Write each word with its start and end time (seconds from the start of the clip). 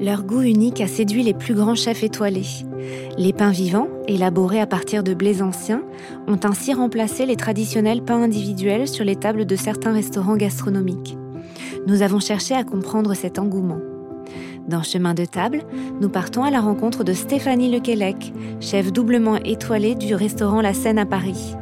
Leur 0.00 0.22
goût 0.22 0.40
unique 0.40 0.80
a 0.80 0.86
séduit 0.86 1.22
les 1.22 1.34
plus 1.34 1.52
grands 1.52 1.74
chefs 1.74 2.02
étoilés. 2.02 2.46
Les 3.18 3.34
pains 3.34 3.50
vivants, 3.50 3.88
élaborés 4.08 4.60
à 4.60 4.66
partir 4.66 5.02
de 5.02 5.12
blés 5.12 5.42
anciens, 5.42 5.82
ont 6.26 6.40
ainsi 6.42 6.72
remplacé 6.72 7.26
les 7.26 7.36
traditionnels 7.36 8.02
pains 8.02 8.22
individuels 8.22 8.88
sur 8.88 9.04
les 9.04 9.16
tables 9.16 9.44
de 9.44 9.56
certains 9.56 9.92
restaurants 9.92 10.38
gastronomiques. 10.38 11.18
Nous 11.86 12.00
avons 12.00 12.18
cherché 12.18 12.54
à 12.54 12.64
comprendre 12.64 13.12
cet 13.12 13.38
engouement. 13.38 13.80
Dans 14.66 14.82
Chemin 14.82 15.12
de 15.12 15.26
table, 15.26 15.64
nous 16.00 16.08
partons 16.08 16.44
à 16.44 16.50
la 16.50 16.62
rencontre 16.62 17.04
de 17.04 17.12
Stéphanie 17.12 17.70
Lequelec, 17.70 18.32
chef 18.60 18.92
doublement 18.92 19.36
étoilée 19.36 19.96
du 19.96 20.14
restaurant 20.14 20.62
La 20.62 20.72
Seine 20.72 20.98
à 20.98 21.04
Paris. 21.04 21.56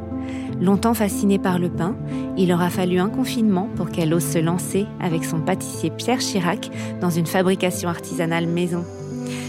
Longtemps 0.61 0.93
fascinée 0.93 1.39
par 1.39 1.57
le 1.57 1.69
pain, 1.69 1.95
il 2.37 2.51
aura 2.51 2.69
fallu 2.69 2.99
un 2.99 3.09
confinement 3.09 3.69
pour 3.75 3.89
qu'elle 3.89 4.13
ose 4.13 4.25
se 4.25 4.39
lancer 4.39 4.85
avec 4.99 5.23
son 5.23 5.39
pâtissier 5.39 5.89
Pierre 5.89 6.19
Chirac 6.19 6.69
dans 6.99 7.09
une 7.09 7.25
fabrication 7.25 7.87
artisanale 7.87 8.45
maison. 8.45 8.83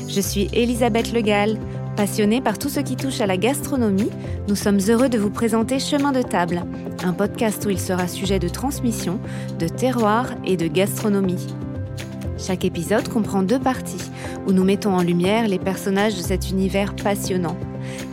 Je 0.09 0.20
suis 0.20 0.48
Elisabeth 0.52 1.12
Legal. 1.12 1.59
Passionnée 1.96 2.41
par 2.41 2.59
tout 2.59 2.69
ce 2.69 2.80
qui 2.80 2.96
touche 2.96 3.20
à 3.20 3.27
la 3.27 3.36
gastronomie, 3.36 4.10
nous 4.48 4.55
sommes 4.55 4.78
heureux 4.88 5.09
de 5.09 5.19
vous 5.19 5.30
présenter 5.30 5.80
Chemin 5.80 6.12
de 6.12 6.23
table, 6.23 6.62
un 7.05 7.12
podcast 7.12 7.66
où 7.66 7.70
il 7.70 7.80
sera 7.80 8.06
sujet 8.08 8.38
de 8.38 8.48
transmission, 8.48 9.20
de 9.58 9.66
terroir 9.69 10.27
et 10.47 10.56
de 10.56 10.69
gastronomie. 10.69 11.47
Chaque 12.38 12.64
épisode 12.64 13.08
comprend 13.08 13.42
deux 13.42 13.58
parties 13.58 14.11
où 14.47 14.52
nous 14.52 14.64
mettons 14.64 14.95
en 14.95 15.02
lumière 15.02 15.47
les 15.47 15.58
personnages 15.58 16.16
de 16.16 16.22
cet 16.22 16.50
univers 16.50 16.95
passionnant. 16.95 17.56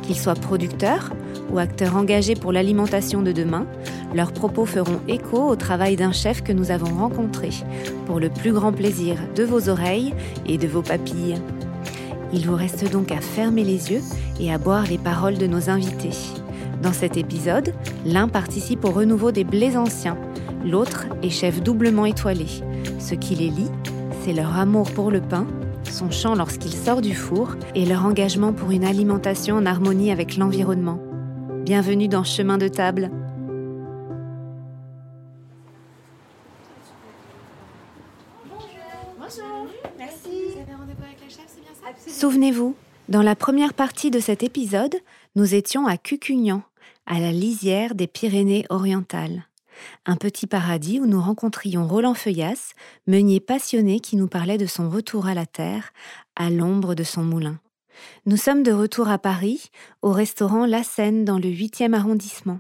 Qu'ils 0.02 0.18
soient 0.18 0.34
producteurs, 0.34 1.12
ou 1.52 1.60
acteurs 1.60 1.96
engagés 1.96 2.36
pour 2.36 2.52
l'alimentation 2.52 3.22
de 3.22 3.32
demain, 3.32 3.66
leurs 4.14 4.32
propos 4.32 4.66
feront 4.66 5.00
écho 5.08 5.38
au 5.38 5.56
travail 5.56 5.96
d'un 5.96 6.12
chef 6.12 6.44
que 6.44 6.54
nous 6.54 6.72
avons 6.72 6.98
rencontré, 6.98 7.50
pour 8.06 8.20
le 8.20 8.30
plus 8.30 8.54
grand 8.54 8.72
plaisir 8.72 9.18
de 9.36 9.44
vos 9.44 9.70
oreilles 9.70 10.14
et 10.46 10.58
de 10.58 10.68
vos 10.68 10.82
papilles. 10.82 11.36
Il 12.34 12.46
vous 12.46 12.56
reste 12.56 12.92
donc 12.92 13.12
à 13.12 13.22
fermer 13.22 13.64
les 13.64 13.92
yeux 13.92 14.02
et 14.40 14.54
à 14.54 14.58
boire 14.58 14.86
les 14.88 14.98
paroles 14.98 15.38
de 15.38 15.48
nos 15.48 15.70
invités. 15.70 16.16
Dans 16.82 16.94
cet 16.94 17.18
épisode, 17.18 17.74
l'un 18.06 18.28
participe 18.28 18.86
au 18.86 18.92
renouveau 18.92 19.32
des 19.32 19.44
blés 19.44 19.78
anciens, 19.78 20.18
l'autre 20.66 21.08
est 21.24 21.30
chef 21.30 21.62
doublement 21.62 22.06
étoilé. 22.06 22.46
Ce 23.00 23.16
qui 23.16 23.36
les 23.36 23.50
lie, 23.50 23.72
c'est 24.24 24.34
leur 24.34 24.58
amour 24.58 24.92
pour 24.92 25.12
le 25.12 25.22
pain, 25.22 25.48
son 25.92 26.12
chant 26.12 26.36
lorsqu'il 26.36 26.74
sort 26.74 27.02
du 27.02 27.16
four 27.16 27.56
et 27.74 27.86
leur 27.86 28.06
engagement 28.06 28.54
pour 28.54 28.72
une 28.72 28.84
alimentation 28.84 29.56
en 29.56 29.66
harmonie 29.66 30.12
avec 30.12 30.38
l'environnement. 30.38 31.00
Bienvenue 31.68 32.08
dans 32.08 32.24
Chemin 32.24 32.58
de 32.58 32.70
table. 32.70 33.12
Souvenez-vous, 42.08 42.74
dans 43.10 43.22
la 43.22 43.36
première 43.36 43.74
partie 43.74 44.12
de 44.12 44.22
cet 44.22 44.44
épisode, 44.44 44.96
nous 45.36 45.56
étions 45.56 45.88
à 45.88 45.98
Cucugnan, 45.98 46.64
à 47.06 47.20
la 47.20 47.34
lisière 47.34 47.96
des 47.96 48.08
Pyrénées 48.08 48.66
orientales. 48.70 49.44
Un 50.06 50.16
petit 50.16 50.48
paradis 50.48 51.02
où 51.02 51.06
nous 51.06 51.22
rencontrions 51.22 51.86
Roland 51.86 52.14
Feuillas, 52.14 52.76
meunier 53.08 53.42
passionné 53.42 54.00
qui 54.00 54.16
nous 54.16 54.30
parlait 54.30 54.58
de 54.58 54.68
son 54.68 54.90
retour 54.90 55.28
à 55.28 55.34
la 55.34 55.46
terre, 55.46 55.92
à 56.38 56.50
l'ombre 56.50 56.96
de 56.96 57.04
son 57.04 57.24
moulin. 57.24 57.60
Nous 58.26 58.38
sommes 58.38 58.64
de 58.64 58.72
retour 58.72 59.10
à 59.10 59.18
Paris, 59.18 59.70
au 60.02 60.12
restaurant 60.12 60.66
La 60.66 60.84
Seine 60.84 61.26
dans 61.26 61.38
le 61.38 61.50
8e 61.50 61.94
arrondissement, 61.94 62.60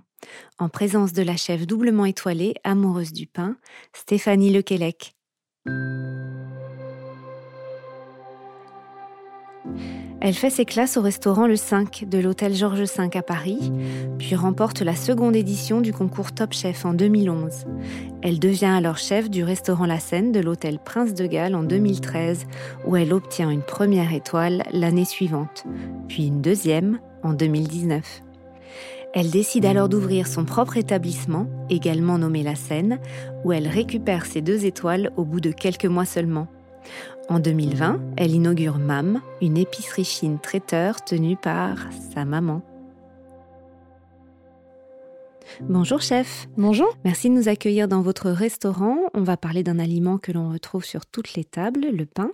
en 0.59 0.69
présence 0.69 1.13
de 1.13 1.23
la 1.23 1.38
chef 1.38 1.67
doublement 1.67 2.05
étoilée, 2.05 2.55
amoureuse 2.63 3.13
du 3.13 3.27
pain, 3.27 3.58
Stéphanie 3.93 4.52
Lequelec. 4.52 5.15
Elle 10.19 10.33
fait 10.33 10.49
ses 10.49 10.65
classes 10.65 10.97
au 10.97 11.01
restaurant 11.01 11.45
Le 11.45 11.55
5 11.55 12.05
de 12.09 12.17
l'hôtel 12.17 12.55
Georges 12.55 12.81
V 12.81 13.09
à 13.13 13.21
Paris, 13.21 13.71
puis 14.17 14.33
remporte 14.33 14.81
la 14.81 14.95
seconde 14.95 15.35
édition 15.35 15.80
du 15.80 15.93
concours 15.93 16.31
Top 16.31 16.53
Chef 16.53 16.86
en 16.86 16.93
2011. 16.93 17.65
Elle 18.23 18.39
devient 18.39 18.65
alors 18.65 18.97
chef 18.97 19.30
du 19.30 19.43
restaurant 19.43 19.86
La 19.86 19.99
Seine 19.99 20.31
de 20.31 20.39
l'hôtel 20.39 20.80
Prince 20.83 21.14
de 21.14 21.27
Galles 21.27 21.55
en 21.55 21.61
2013, 21.61 22.45
où 22.87 22.95
elle 22.95 23.14
obtient 23.14 23.52
une 23.52 23.61
première 23.61 24.11
étoile 24.11 24.64
l'année 24.71 25.05
suivante, 25.05 25.65
puis 26.08 26.25
une 26.25 26.42
deuxième 26.42 26.99
en 27.21 27.33
2019. 27.33 28.23
Elle 29.13 29.30
décide 29.30 29.65
alors 29.65 29.87
d'ouvrir 29.87 30.27
son 30.27 30.45
propre 30.45 30.77
établissement, 30.77 31.47
également 31.69 32.17
nommé 32.17 32.42
La 32.42 32.55
Seine, 32.55 32.99
où 33.43 33.53
elle 33.53 33.67
récupère 33.67 34.25
ses 34.25 34.42
deux 34.42 34.65
étoiles 34.65 35.11
au 35.15 35.25
bout 35.25 35.42
de 35.42 35.52
quelques 35.52 35.86
mois 35.86 36.05
seulement. 36.05 36.47
En 37.30 37.39
2020, 37.39 37.99
elle 38.15 38.32
inaugure 38.32 38.77
MAM, 38.77 39.21
une 39.42 39.58
épicerie 39.58 40.05
fine 40.05 40.39
traiteur 40.39 41.04
tenue 41.04 41.36
par 41.36 41.77
sa 42.14 42.23
maman. 42.23 42.61
Bonjour 45.61 46.02
chef. 46.02 46.47
Bonjour. 46.58 46.87
Merci 47.03 47.30
de 47.30 47.35
nous 47.35 47.47
accueillir 47.47 47.87
dans 47.87 48.02
votre 48.02 48.30
restaurant. 48.30 48.97
On 49.13 49.23
va 49.23 49.37
parler 49.37 49.63
d'un 49.63 49.80
aliment 49.80 50.17
que 50.17 50.31
l'on 50.31 50.49
retrouve 50.49 50.85
sur 50.85 51.05
toutes 51.05 51.33
les 51.33 51.43
tables, 51.43 51.87
le 51.91 52.05
pain. 52.05 52.31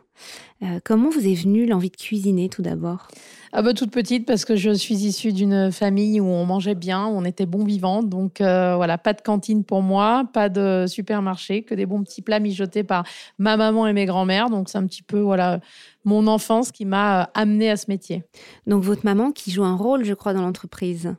Euh, 0.61 0.79
comment 0.83 1.09
vous 1.09 1.25
est 1.27 1.33
venue 1.33 1.65
l'envie 1.65 1.89
de 1.89 1.95
cuisiner 1.95 2.49
tout 2.49 2.61
d'abord? 2.61 3.07
Ah 3.51 3.61
bah, 3.61 3.73
Toute 3.73 3.91
petite 3.91 4.25
parce 4.25 4.45
que 4.45 4.55
je 4.55 4.71
suis 4.71 4.95
issue 5.05 5.31
d'une 5.31 5.71
famille 5.71 6.19
où 6.19 6.25
on 6.25 6.45
mangeait 6.45 6.75
bien, 6.75 7.07
où 7.07 7.11
on 7.11 7.23
était 7.25 7.45
bon 7.45 7.63
vivant. 7.63 8.03
Donc 8.03 8.41
euh, 8.41 8.75
voilà, 8.75 8.97
pas 8.97 9.13
de 9.13 9.21
cantine 9.21 9.63
pour 9.63 9.81
moi, 9.81 10.25
pas 10.33 10.49
de 10.49 10.85
supermarché, 10.87 11.63
que 11.63 11.75
des 11.75 11.85
bons 11.85 12.03
petits 12.03 12.21
plats 12.21 12.39
mijotés 12.39 12.83
par 12.83 13.05
ma 13.37 13.57
maman 13.57 13.87
et 13.87 13.93
mes 13.93 14.05
grands-mères. 14.05 14.49
Donc 14.49 14.69
c'est 14.69 14.77
un 14.77 14.85
petit 14.85 15.03
peu 15.03 15.19
voilà 15.19 15.59
mon 16.03 16.27
enfance 16.27 16.71
qui 16.71 16.85
m'a 16.85 17.21
euh, 17.21 17.25
amené 17.33 17.69
à 17.69 17.77
ce 17.77 17.85
métier. 17.87 18.23
Donc 18.67 18.83
votre 18.83 19.05
maman 19.05 19.31
qui 19.31 19.51
joue 19.51 19.63
un 19.63 19.75
rôle, 19.75 20.03
je 20.03 20.13
crois, 20.13 20.33
dans 20.33 20.41
l'entreprise. 20.41 21.15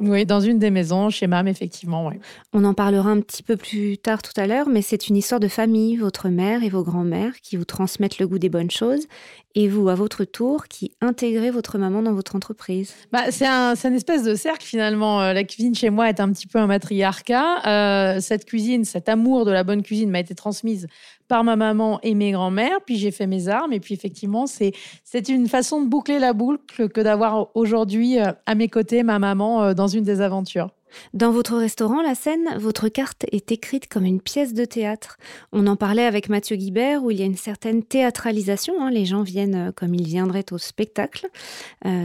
Oui, 0.00 0.24
dans 0.24 0.40
une 0.40 0.58
des 0.58 0.70
maisons, 0.70 1.10
chez 1.10 1.26
MAM, 1.26 1.46
effectivement. 1.46 2.10
On 2.54 2.64
en 2.64 2.72
parlera 2.72 3.10
un 3.10 3.20
petit 3.20 3.42
peu 3.42 3.56
plus 3.56 3.98
tard 3.98 4.22
tout 4.22 4.32
à 4.36 4.46
l'heure, 4.46 4.68
mais 4.68 4.80
c'est 4.80 5.08
une 5.08 5.16
histoire 5.16 5.40
de 5.40 5.48
famille, 5.48 5.96
votre 5.96 6.28
mère 6.28 6.64
et 6.64 6.70
vos 6.70 6.82
grands-mères 6.82 7.38
qui 7.42 7.56
vous 7.56 7.66
transmettent 7.66 8.18
le 8.18 8.26
goût 8.26 8.38
des 8.38 8.48
bonnes 8.48 8.70
choses, 8.70 9.06
et 9.54 9.68
vous, 9.68 9.88
à 9.88 9.94
votre 9.94 10.24
tour, 10.24 10.68
qui 10.68 10.92
intégrez 11.00 11.50
votre 11.50 11.78
maman 11.78 12.02
dans 12.02 12.12
votre 12.12 12.36
entreprise? 12.36 12.94
Bah, 13.12 13.30
c'est 13.30 13.46
un, 13.46 13.74
une 13.74 13.94
espèce 13.94 14.22
de 14.22 14.34
cercle 14.34 14.64
finalement. 14.64 15.20
Euh, 15.22 15.32
la 15.32 15.44
cuisine 15.44 15.74
chez 15.74 15.90
moi 15.90 16.08
est 16.08 16.20
un 16.20 16.30
petit 16.32 16.46
peu 16.46 16.58
un 16.58 16.66
matriarcat. 16.66 17.66
Euh, 17.66 18.20
cette 18.20 18.44
cuisine, 18.44 18.84
cet 18.84 19.08
amour 19.08 19.44
de 19.44 19.50
la 19.50 19.64
bonne 19.64 19.82
cuisine 19.82 20.10
m'a 20.10 20.20
été 20.20 20.34
transmise 20.34 20.86
par 21.26 21.44
ma 21.44 21.56
maman 21.56 22.00
et 22.02 22.14
mes 22.14 22.32
grands-mères, 22.32 22.78
puis 22.84 22.96
j'ai 22.96 23.12
fait 23.12 23.26
mes 23.26 23.46
armes, 23.48 23.72
et 23.72 23.78
puis 23.78 23.94
effectivement, 23.94 24.46
c'est, 24.46 24.72
c'est 25.04 25.28
une 25.28 25.46
façon 25.46 25.80
de 25.80 25.88
boucler 25.88 26.18
la 26.18 26.32
boucle 26.32 26.88
que 26.88 27.00
d'avoir 27.00 27.54
aujourd'hui 27.56 28.18
euh, 28.18 28.32
à 28.46 28.54
mes 28.54 28.68
côtés 28.68 29.02
ma 29.04 29.18
maman 29.18 29.74
dans 29.74 29.86
une 29.86 30.02
des 30.02 30.20
aventures. 30.20 30.70
Dans 31.14 31.30
votre 31.30 31.56
restaurant, 31.56 32.02
la 32.02 32.14
scène, 32.14 32.56
votre 32.58 32.88
carte 32.88 33.26
est 33.32 33.52
écrite 33.52 33.88
comme 33.88 34.04
une 34.04 34.20
pièce 34.20 34.54
de 34.54 34.64
théâtre. 34.64 35.18
On 35.52 35.66
en 35.66 35.76
parlait 35.76 36.04
avec 36.04 36.28
Mathieu 36.28 36.56
Guibert 36.56 37.04
où 37.04 37.10
il 37.10 37.18
y 37.18 37.22
a 37.22 37.26
une 37.26 37.36
certaine 37.36 37.82
théâtralisation. 37.82 38.74
Hein. 38.82 38.90
Les 38.90 39.04
gens 39.04 39.22
viennent 39.22 39.68
euh, 39.68 39.72
comme 39.72 39.94
ils 39.94 40.06
viendraient 40.06 40.52
au 40.52 40.58
spectacle. 40.58 41.28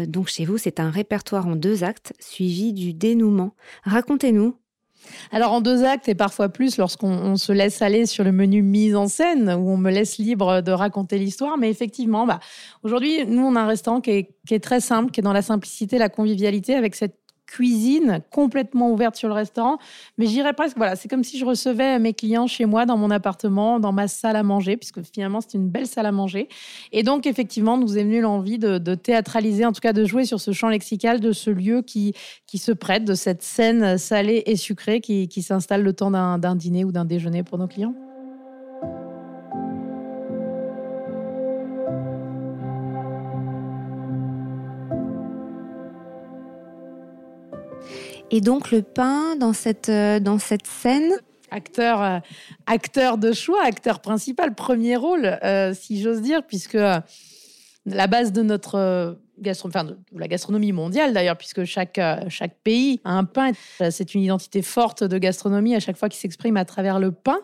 donc 0.07 0.27
chez 0.27 0.45
vous, 0.45 0.57
c'est 0.57 0.79
un 0.79 0.89
répertoire 0.89 1.47
en 1.47 1.55
deux 1.55 1.83
actes 1.83 2.13
suivi 2.19 2.73
du 2.73 2.93
dénouement. 2.93 3.55
Racontez-nous. 3.83 4.55
Alors 5.31 5.51
en 5.51 5.61
deux 5.61 5.83
actes 5.83 6.07
et 6.07 6.15
parfois 6.15 6.49
plus 6.49 6.77
lorsqu'on 6.77 7.35
se 7.37 7.51
laisse 7.51 7.81
aller 7.81 8.05
sur 8.05 8.23
le 8.23 8.31
menu 8.31 8.61
mise 8.61 8.95
en 8.95 9.07
scène 9.07 9.49
où 9.49 9.69
on 9.69 9.77
me 9.77 9.91
laisse 9.91 10.17
libre 10.17 10.61
de 10.61 10.71
raconter 10.71 11.17
l'histoire. 11.17 11.57
Mais 11.57 11.69
effectivement, 11.69 12.25
bah, 12.25 12.39
aujourd'hui, 12.83 13.25
nous, 13.25 13.43
on 13.43 13.55
a 13.55 13.61
un 13.61 13.67
restaurant 13.67 14.01
qui 14.01 14.11
est, 14.11 14.35
qui 14.47 14.53
est 14.53 14.59
très 14.59 14.79
simple, 14.79 15.11
qui 15.11 15.19
est 15.19 15.23
dans 15.23 15.33
la 15.33 15.41
simplicité, 15.41 15.97
la 15.97 16.09
convivialité, 16.09 16.75
avec 16.75 16.95
cette 16.95 17.15
cuisine 17.47 18.21
complètement 18.31 18.91
ouverte 18.91 19.15
sur 19.15 19.27
le 19.27 19.33
restaurant. 19.33 19.77
Mais 20.17 20.27
j'irais 20.27 20.53
presque, 20.53 20.77
voilà, 20.77 20.95
c'est 20.95 21.07
comme 21.07 21.23
si 21.23 21.37
je 21.37 21.45
recevais 21.45 21.99
mes 21.99 22.13
clients 22.13 22.47
chez 22.47 22.65
moi, 22.65 22.85
dans 22.85 22.97
mon 22.97 23.11
appartement, 23.11 23.79
dans 23.79 23.91
ma 23.91 24.07
salle 24.07 24.35
à 24.35 24.43
manger, 24.43 24.77
puisque 24.77 25.01
finalement, 25.03 25.41
c'est 25.41 25.57
une 25.57 25.69
belle 25.69 25.87
salle 25.87 26.05
à 26.05 26.11
manger. 26.11 26.49
Et 26.91 27.03
donc, 27.03 27.25
effectivement, 27.25 27.77
nous 27.77 27.97
est 27.97 28.03
venu 28.03 28.21
l'envie 28.21 28.59
de, 28.59 28.95
théâtraliser, 28.95 29.65
en 29.65 29.71
tout 29.71 29.81
cas 29.81 29.93
de 29.93 30.05
jouer 30.05 30.25
sur 30.25 30.39
ce 30.39 30.51
champ 30.51 30.69
lexical 30.69 31.19
de 31.19 31.31
ce 31.31 31.49
lieu 31.49 31.81
qui, 31.81 32.13
qui 32.47 32.57
se 32.57 32.71
prête, 32.71 33.05
de 33.05 33.13
cette 33.13 33.43
scène 33.43 33.97
salée 33.97 34.43
et 34.45 34.55
sucrée 34.55 35.01
qui, 35.01 35.27
qui 35.27 35.41
s'installe 35.41 35.83
le 35.83 35.93
temps 35.93 36.11
d'un 36.11 36.55
dîner 36.55 36.85
ou 36.85 36.91
d'un 36.91 37.05
déjeuner 37.05 37.43
pour 37.43 37.57
nos 37.57 37.67
clients. 37.67 37.95
Et 48.31 48.41
donc 48.41 48.71
le 48.71 48.81
pain 48.81 49.35
dans 49.35 49.53
cette, 49.53 49.89
euh, 49.89 50.19
dans 50.19 50.39
cette 50.39 50.67
scène 50.67 51.13
Acteur, 51.51 52.01
euh, 52.01 52.19
acteur 52.65 53.17
de 53.19 53.31
choix, 53.31 53.63
acteur 53.63 54.01
principal, 54.01 54.55
premier 54.55 54.95
rôle, 54.95 55.37
euh, 55.43 55.73
si 55.75 56.01
j'ose 56.01 56.21
dire, 56.21 56.41
puisque 56.45 56.73
la 56.73 58.07
base 58.07 58.33
de 58.33 58.41
notre 58.41 59.19
gastronomie, 59.39 59.75
enfin, 59.77 59.95
de 60.11 60.19
la 60.19 60.27
gastronomie 60.27 60.71
mondiale 60.71 61.13
d'ailleurs, 61.13 61.37
puisque 61.37 61.63
chaque, 61.63 62.01
chaque 62.29 62.55
pays 62.63 62.99
a 63.05 63.11
un 63.11 63.25
pain. 63.25 63.51
C'est 63.91 64.15
une 64.15 64.23
identité 64.23 64.63
forte 64.63 65.03
de 65.03 65.17
gastronomie 65.19 65.75
à 65.75 65.79
chaque 65.79 65.97
fois 65.97 66.09
qui 66.09 66.17
s'exprime 66.17 66.57
à 66.57 66.65
travers 66.65 66.99
le 66.99 67.11
pain. 67.11 67.37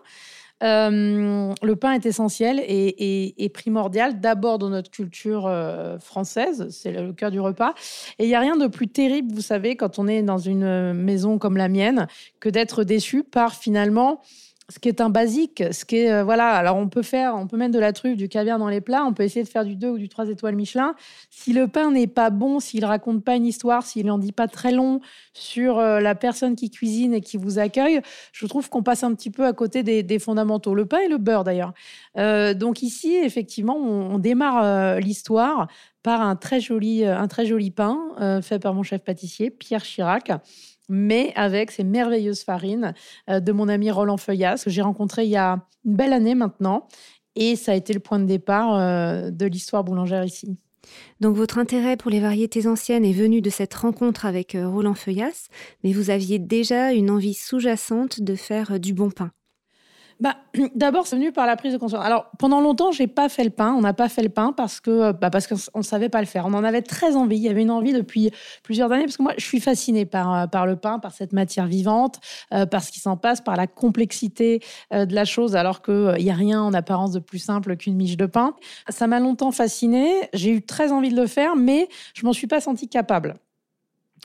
Le 0.62 1.74
pain 1.74 1.94
est 1.94 2.06
essentiel 2.06 2.62
et, 2.66 3.52
primordial, 3.54 4.20
d'abord 4.20 4.60
dans 4.60 4.70
notre 4.70 4.92
culture 4.92 5.52
française, 6.00 6.68
c'est 6.70 6.92
le 6.92 7.14
cœur 7.14 7.32
du 7.32 7.40
repas. 7.40 7.74
Et 8.20 8.26
il 8.26 8.28
n'y 8.28 8.36
a 8.36 8.40
rien 8.40 8.58
de 8.58 8.68
plus 8.68 8.88
terrible, 8.88 9.34
vous 9.34 9.42
savez, 9.42 9.76
quand 9.76 10.00
on 10.00 10.08
est 10.08 10.22
dans 10.22 10.38
une 10.38 10.94
maison 10.94 11.38
comme 11.38 11.58
la 11.58 11.68
mienne, 11.68 12.08
que 12.40 12.50
d'être 12.50 12.84
déçu 12.84 13.24
par 13.24 13.56
finalement 13.56 14.22
ce 14.72 14.80
qui 14.80 14.88
est 14.88 15.02
un 15.02 15.10
basique, 15.10 15.64
ce 15.72 15.84
qui 15.84 15.98
est 15.98 16.12
euh, 16.12 16.24
voilà. 16.24 16.52
Alors 16.52 16.78
on 16.78 16.88
peut 16.88 17.02
faire, 17.02 17.36
on 17.36 17.46
peut 17.46 17.58
mettre 17.58 17.74
de 17.74 17.80
la 17.80 17.92
truffe, 17.92 18.16
du 18.16 18.30
caviar 18.30 18.58
dans 18.58 18.70
les 18.70 18.80
plats, 18.80 19.04
on 19.06 19.14
peut 19.14 19.24
essayer 19.24 19.44
de 19.44 19.50
faire 19.50 19.66
du 19.66 19.76
2 19.76 19.90
ou 19.90 19.98
du 19.98 20.08
3 20.08 20.30
étoiles 20.30 20.56
Michelin. 20.56 20.96
Si 21.30 21.52
le 21.52 21.68
pain 21.68 21.92
n'est 21.92 22.08
pas 22.08 22.30
bon, 22.30 22.60
s'il 22.60 22.86
raconte 22.86 23.24
pas 23.24 23.36
une 23.36 23.46
histoire, 23.46 23.84
s'il 23.84 24.06
n'en 24.06 24.18
dit 24.18 24.32
pas 24.32 24.48
très 24.48 24.72
long 24.72 25.02
sur 25.34 25.78
euh, 25.78 26.00
la 26.00 26.16
personne 26.16 26.56
qui 26.56 26.70
cuisine 26.70 27.14
et 27.14 27.22
qui 27.22 27.36
vous 27.36 27.60
accueille, 27.60 28.02
je 28.32 28.46
trouve 28.46 28.70
qu'on 28.70 28.84
passe 28.84 29.04
un 29.04 29.14
petit 29.14 29.30
peu 29.30 29.46
à 29.46 29.54
côté 29.54 29.84
des, 29.84 30.20
fondamentaux. 30.20 30.74
Le 30.74 30.86
pain 30.86 31.00
et 31.00 31.10
le 31.10 31.18
beurre 31.18 31.44
d'ailleurs. 31.44 31.74
Euh, 32.18 32.54
donc 32.54 32.82
ici, 32.82 33.16
effectivement, 33.16 33.76
on, 33.76 34.20
démarre 34.20 35.00
l'histoire 35.00 35.68
par 36.04 36.22
un 36.22 36.36
très 36.36 36.60
joli, 36.60 37.06
un 37.06 37.28
très 37.28 37.46
joli 37.46 37.72
pain 37.72 37.98
fait 38.44 38.60
par 38.60 38.74
mon 38.74 38.84
chef 38.84 39.02
pâtissier 39.02 39.50
Pierre 39.50 39.84
Chirac 39.84 40.32
mais 40.92 41.32
avec 41.36 41.72
ces 41.72 41.86
merveilleuses 41.86 42.44
farines 42.44 42.94
euh, 43.30 43.40
de 43.40 43.52
mon 43.54 43.70
ami 43.70 43.90
Roland 43.90 44.18
Feuillas, 44.18 44.62
que 44.64 44.70
j'ai 44.70 44.82
rencontré 44.82 45.24
il 45.24 45.30
y 45.30 45.38
a 45.38 45.66
une 45.86 45.96
belle 45.96 46.14
année 46.14 46.36
maintenant. 46.36 46.88
Et 47.36 47.56
ça 47.56 47.72
a 47.72 47.76
été 47.76 47.94
le 47.94 48.02
point 48.02 48.20
de 48.20 48.26
départ 48.26 48.76
euh, 48.76 49.32
de 49.32 49.46
l'histoire 49.46 49.86
boulangère 49.86 50.26
ici. 50.26 50.58
Donc 51.22 51.38
votre 51.38 51.58
intérêt 51.60 51.96
pour 51.96 52.12
les 52.12 52.20
variétés 52.20 52.68
anciennes 52.68 53.06
est 53.06 53.14
venu 53.14 53.42
de 53.42 53.50
cette 53.50 53.74
rencontre 53.74 54.26
avec 54.26 54.54
euh, 54.54 54.68
Roland 54.68 54.94
Feuillas, 54.94 55.48
mais 55.84 55.94
vous 55.94 56.10
aviez 56.10 56.40
déjà 56.40 56.92
une 56.92 57.10
envie 57.10 57.36
sous-jacente 57.36 58.20
de 58.22 58.36
faire 58.36 58.80
du 58.80 58.94
bon 58.94 59.12
pain 59.12 59.32
bah, 60.22 60.38
D'abord, 60.76 61.08
c'est 61.08 61.16
venu 61.16 61.32
par 61.32 61.48
la 61.48 61.58
prise 61.58 61.74
de 61.74 61.78
conscience. 61.78 62.06
Alors, 62.06 62.32
pendant 62.38 62.62
longtemps, 62.62 62.92
j'ai 62.92 63.08
pas 63.08 63.28
fait 63.28 63.44
le 63.44 63.50
pain. 63.50 63.74
On 63.74 63.82
n'a 63.82 63.94
pas 63.94 64.08
fait 64.08 64.22
le 64.22 64.30
pain 64.30 64.54
parce 64.56 64.80
que 64.80 65.12
bah, 65.12 65.30
parce 65.30 65.48
qu'on 65.48 65.80
ne 65.80 65.84
savait 65.84 66.10
pas 66.10 66.20
le 66.20 66.28
faire. 66.28 66.46
On 66.46 66.54
en 66.54 66.64
avait 66.64 66.84
très 66.84 67.16
envie. 67.16 67.38
Il 67.38 67.44
y 67.44 67.50
avait 67.50 67.64
une 67.64 67.72
envie 67.72 67.92
depuis 67.92 68.32
plusieurs 68.64 68.92
années 68.92 69.04
parce 69.04 69.18
que 69.18 69.24
moi, 69.24 69.34
je 69.38 69.44
suis 69.44 69.60
fascinée 69.60 70.06
par, 70.06 70.34
euh, 70.34 70.48
par 70.48 70.66
le 70.66 70.76
pain, 70.76 71.00
par 71.00 71.12
cette 71.12 71.34
matière 71.34 71.66
vivante, 71.66 72.20
euh, 72.54 72.66
par 72.66 72.84
ce 72.84 72.92
qui 72.92 73.00
s'en 73.00 73.18
passe, 73.18 73.42
par 73.42 73.56
la 73.56 73.68
complexité 73.68 74.62
euh, 74.94 75.06
de 75.06 75.16
la 75.16 75.26
chose, 75.26 75.56
alors 75.56 75.82
qu'il 75.82 76.16
n'y 76.20 76.32
a 76.32 76.36
rien 76.36 76.62
en 76.62 76.74
apparence 76.74 77.12
de 77.12 77.20
plus 77.20 77.40
simple 77.40 77.76
qu'une 77.76 77.96
miche 77.96 78.18
de 78.18 78.28
pain. 78.28 78.54
Ça 78.90 79.08
m'a 79.08 79.20
longtemps 79.20 79.52
fascinée. 79.52 80.30
J'ai 80.34 80.52
eu 80.52 80.62
très 80.62 80.92
envie 80.92 81.10
de 81.10 81.20
le 81.20 81.28
faire, 81.28 81.56
mais 81.56 81.90
je 82.14 82.26
m'en 82.26 82.34
suis 82.34 82.48
pas 82.48 82.62
sentie 82.62 82.88
capable. 82.88 83.36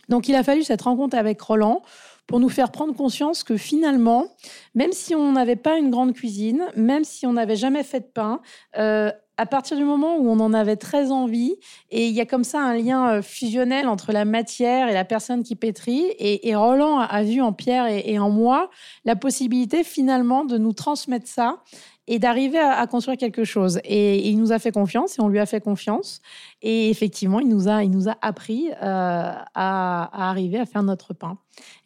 Donc, 0.08 0.28
il 0.28 0.34
a 0.34 0.43
fallu 0.43 0.62
cette 0.62 0.82
rencontre 0.82 1.16
avec 1.16 1.40
Roland 1.40 1.82
pour 2.26 2.40
nous 2.40 2.49
faire 2.49 2.70
prendre 2.70 2.94
conscience 2.94 3.43
que 3.44 3.56
finalement, 3.56 4.28
même 4.75 4.93
si 4.93 5.14
on 5.14 5.32
n'avait 5.32 5.56
pas 5.56 5.78
une 5.78 5.90
grande 5.90 6.12
cuisine, 6.12 6.67
même 6.76 7.05
si 7.05 7.26
on 7.26 7.34
n'avait 7.34 7.56
jamais 7.56 7.82
fait 7.82 8.00
de 8.00 8.11
pain, 8.12 8.40
euh, 8.78 9.11
à 9.38 9.46
partir 9.46 9.76
du 9.76 9.84
moment 9.84 10.17
où 10.17 10.28
on 10.28 10.40
en 10.40 10.55
avait 10.55 10.76
très 10.76 11.11
envie, 11.11 11.56
et 11.90 12.08
il 12.08 12.14
y 12.14 12.20
a 12.20 12.26
comme 12.26 12.44
ça 12.44 12.61
un 12.61 12.75
lien 12.75 13.11
euh, 13.11 13.23
fusionnel 13.23 13.87
entre 13.87 14.12
la 14.12 14.25
matière 14.25 14.88
et 14.88 14.94
la 14.94 15.05
personne 15.05 15.43
qui 15.43 15.56
pétrit, 15.56 16.06
et, 16.19 16.56
Roland 16.56 16.99
a 16.99 17.23
vu 17.23 17.43
en 17.43 17.52
Pierre 17.52 17.87
et, 17.87 18.19
en 18.19 18.31
moi 18.31 18.70
la 19.05 19.14
possibilité 19.14 19.84
finalement 19.84 20.44
de 20.44 20.56
nous 20.56 20.72
transmettre 20.72 21.29
ça 21.29 21.62
et 22.06 22.19
d'arriver 22.19 22.58
à, 22.58 22.87
construire 22.87 23.19
quelque 23.19 23.44
chose. 23.44 23.81
Et, 23.84 24.29
il 24.29 24.38
nous 24.38 24.52
a 24.52 24.58
fait 24.58 24.72
confiance 24.72 25.19
et 25.19 25.22
on 25.22 25.29
lui 25.29 25.38
a 25.38 25.46
fait 25.46 25.61
confiance. 25.61 26.20
Et 26.62 26.91
effectivement, 26.91 27.41
il 27.41 27.49
nous 27.49 27.69
a, 27.69 27.85
il 27.85 27.91
nous 27.91 28.08
a 28.08 28.17
appris 28.23 28.70
euh, 28.70 28.75
à, 28.82 30.29
arriver 30.29 30.58
à 30.58 30.67
faire 30.67 30.82
notre 30.82 31.12
pain. 31.12 31.38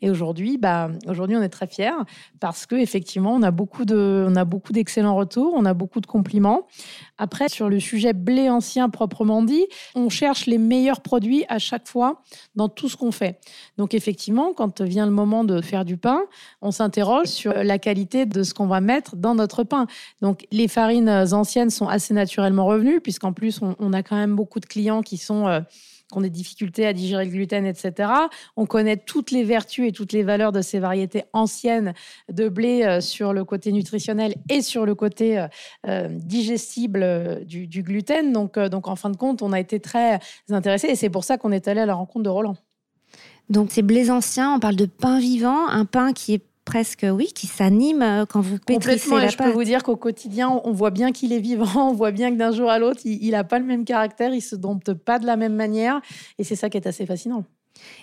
Et 0.02 0.10
aujourd'hui, 0.10 0.58
bah, 0.58 0.90
aujourd'hui, 1.06 1.36
on 1.36 1.42
est 1.42 1.48
très 1.48 1.66
fiers 1.66 2.04
parce 2.40 2.66
que 2.66 2.74
effectivement, 2.74 3.34
on 3.34 3.42
a 3.42 3.50
beaucoup 3.50 3.84
de, 3.84 4.26
on 4.28 4.34
a 4.34 4.44
beaucoup 4.44 4.72
d'excellents 4.72 5.14
retours, 5.14 5.52
on 5.54 5.64
a 5.64 5.74
beaucoup 5.74 6.00
de 6.00 6.06
compliments. 6.06 6.66
Après, 7.18 7.48
sur 7.48 7.68
le 7.68 7.78
sujet 7.78 8.12
blé 8.12 8.50
ancien 8.50 8.88
proprement 8.88 9.42
dit, 9.42 9.66
on 9.94 10.08
cherche 10.08 10.46
les 10.46 10.58
meilleurs 10.58 11.02
produits 11.02 11.44
à 11.48 11.58
chaque 11.58 11.86
fois 11.86 12.22
dans 12.56 12.68
tout 12.68 12.88
ce 12.88 12.96
qu'on 12.96 13.12
fait. 13.12 13.38
Donc 13.76 13.94
effectivement, 13.94 14.52
quand 14.54 14.80
vient 14.80 15.06
le 15.06 15.12
moment 15.12 15.44
de 15.44 15.60
faire 15.60 15.84
du 15.84 15.96
pain, 15.96 16.22
on 16.62 16.70
s'interroge 16.70 17.26
sur 17.26 17.52
la 17.52 17.78
qualité 17.78 18.26
de 18.26 18.42
ce 18.42 18.54
qu'on 18.54 18.66
va 18.66 18.80
mettre 18.80 19.16
dans 19.16 19.34
notre 19.34 19.62
pain. 19.62 19.86
Donc 20.20 20.46
les 20.50 20.68
farines 20.68 21.10
anciennes 21.10 21.70
sont 21.70 21.88
assez 21.88 22.14
naturellement 22.14 22.66
revenues 22.66 23.00
puisqu'en 23.00 23.32
plus, 23.32 23.62
on, 23.62 23.76
on, 23.78 23.92
a 23.92 24.02
quand 24.02 24.16
même 24.16 24.34
beaucoup 24.34 24.59
de 24.60 24.66
clients 24.66 25.02
qui 25.02 25.16
sont 25.16 25.46
euh, 25.48 25.60
qui 26.10 26.18
ont 26.18 26.20
des 26.20 26.30
difficultés 26.30 26.86
à 26.86 26.92
digérer 26.92 27.24
le 27.24 27.30
gluten, 27.30 27.64
etc. 27.64 28.10
On 28.56 28.66
connaît 28.66 28.96
toutes 28.96 29.30
les 29.30 29.44
vertus 29.44 29.88
et 29.88 29.92
toutes 29.92 30.12
les 30.12 30.24
valeurs 30.24 30.50
de 30.50 30.60
ces 30.60 30.80
variétés 30.80 31.22
anciennes 31.32 31.94
de 32.28 32.48
blé 32.48 32.82
euh, 32.82 33.00
sur 33.00 33.32
le 33.32 33.44
côté 33.44 33.70
nutritionnel 33.70 34.34
et 34.48 34.60
sur 34.60 34.86
le 34.86 34.96
côté 34.96 35.46
euh, 35.86 36.08
digestible 36.10 37.44
du, 37.44 37.82
gluten. 37.82 38.32
Donc, 38.32 38.58
donc, 38.58 38.88
en 38.88 38.96
fin 38.96 39.10
de 39.10 39.16
compte, 39.16 39.42
on 39.42 39.52
a 39.52 39.60
été 39.60 39.78
très 39.78 40.18
intéressés 40.50 40.88
et 40.88 40.96
c'est 40.96 41.10
pour 41.10 41.24
ça 41.24 41.38
qu'on 41.38 41.52
est 41.52 41.68
allé 41.68 41.80
à 41.80 41.86
la 41.86 41.94
rencontre 41.94 42.24
de 42.24 42.30
Roland. 42.30 42.56
Donc, 43.48 43.70
ces 43.70 43.82
blés 43.82 44.10
anciens, 44.10 44.54
on 44.54 44.60
parle 44.60 44.76
de 44.76 44.86
pain 44.86 45.18
vivant, 45.18 45.68
un 45.68 45.84
pain 45.84 46.12
qui 46.12 46.34
est 46.34 46.49
presque, 46.70 47.04
oui, 47.10 47.26
qui 47.34 47.48
s'anime 47.48 48.02
euh, 48.02 48.26
quand 48.26 48.40
vous 48.40 48.58
pétrissez 48.58 49.10
la 49.10 49.26
je 49.26 49.36
peux 49.36 49.50
vous 49.50 49.64
dire 49.64 49.82
qu'au 49.82 49.96
quotidien, 49.96 50.60
on 50.64 50.70
voit 50.72 50.90
bien 50.90 51.10
qu'il 51.10 51.32
est 51.32 51.40
vivant, 51.40 51.66
on 51.90 51.92
voit 51.92 52.12
bien 52.12 52.30
que 52.30 52.36
d'un 52.36 52.52
jour 52.52 52.70
à 52.70 52.78
l'autre, 52.78 53.00
il 53.04 53.30
n'a 53.30 53.42
pas 53.42 53.58
le 53.58 53.64
même 53.64 53.84
caractère, 53.84 54.32
il 54.32 54.40
se 54.40 54.54
dompte 54.54 54.94
pas 54.94 55.18
de 55.18 55.26
la 55.26 55.36
même 55.36 55.54
manière, 55.54 56.00
et 56.38 56.44
c'est 56.44 56.56
ça 56.56 56.70
qui 56.70 56.76
est 56.76 56.86
assez 56.86 57.06
fascinant. 57.06 57.44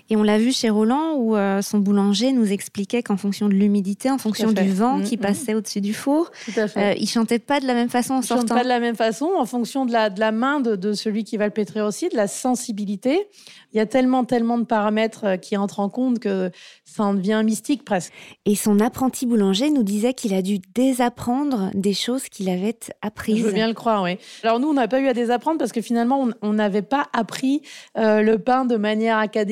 Et 0.10 0.16
on 0.16 0.24
l'a 0.24 0.38
vu 0.38 0.52
chez 0.52 0.70
Roland 0.70 1.16
où 1.16 1.36
euh, 1.36 1.62
son 1.62 1.80
boulanger 1.80 2.32
nous 2.32 2.52
expliquait 2.52 3.04
qu'en 3.04 3.18
fonction 3.18 3.50
de 3.50 3.54
l'humidité, 3.54 4.10
en 4.10 4.18
fonction 4.18 4.52
du 4.52 4.70
vent 4.70 5.00
mm, 5.00 5.04
qui 5.04 5.18
mm. 5.18 5.20
passait 5.20 5.54
au-dessus 5.54 5.82
du 5.82 5.94
four, 5.94 6.32
euh, 6.58 6.94
il 6.98 7.08
chantait 7.08 7.40
pas 7.40 7.60
de 7.60 7.68
la 7.68 7.74
même 7.74 7.90
façon 7.90 8.16
en 8.16 8.22
sortant. 8.22 8.44
Il 8.44 8.48
chante 8.48 8.58
pas 8.58 8.64
de 8.64 8.70
la 8.70 8.80
même 8.80 8.96
façon 8.96 9.30
en 9.38 9.46
fonction 9.46 9.86
de 9.86 9.92
la, 9.92 10.10
de 10.10 10.20
la 10.20 10.32
main 10.32 10.60
de, 10.60 10.76
de 10.76 10.94
celui 10.94 11.24
qui 11.24 11.36
va 11.36 11.46
le 11.46 11.52
pétrir 11.52 11.86
aussi, 11.86 12.08
de 12.10 12.16
la 12.16 12.28
sensibilité. 12.28 13.28
Il 13.74 13.78
y 13.78 13.82
a 13.82 13.86
tellement, 13.86 14.24
tellement 14.24 14.58
de 14.58 14.64
paramètres 14.64 15.26
euh, 15.26 15.38
qui 15.38 15.58
entrent 15.58 15.82
en 15.82 15.90
compte 15.90 16.20
que 16.20 16.52
ça 16.86 17.04
en 17.04 17.14
devient 17.14 17.42
mystique 17.44 17.84
presque. 17.84 18.14
Et 18.46 18.56
son 18.56 18.80
apprenti 18.80 19.26
boulanger 19.26 19.70
nous 19.70 19.84
disait 19.84 20.14
qu'il 20.14 20.34
a 20.34 20.42
dû 20.42 20.60
désapprendre 20.74 21.70
des 21.74 21.94
choses 21.94 22.30
qu'il 22.30 22.50
avait 22.50 22.78
apprises. 23.02 23.40
Je 23.40 23.44
veux 23.44 23.52
bien 23.52 23.68
le 23.68 23.74
croire, 23.74 24.04
oui. 24.04 24.18
Alors 24.44 24.60
nous, 24.60 24.70
on 24.70 24.74
n'a 24.74 24.88
pas 24.88 25.02
eu 25.02 25.08
à 25.08 25.14
désapprendre 25.14 25.58
parce 25.58 25.72
que 25.72 25.82
finalement, 25.82 26.30
on 26.42 26.54
n'avait 26.54 26.82
pas 26.82 27.08
appris 27.14 27.62
euh, 27.98 28.22
le 28.22 28.40
pain 28.40 28.66
de 28.66 28.78
manière 28.78 29.18
académique 29.18 29.48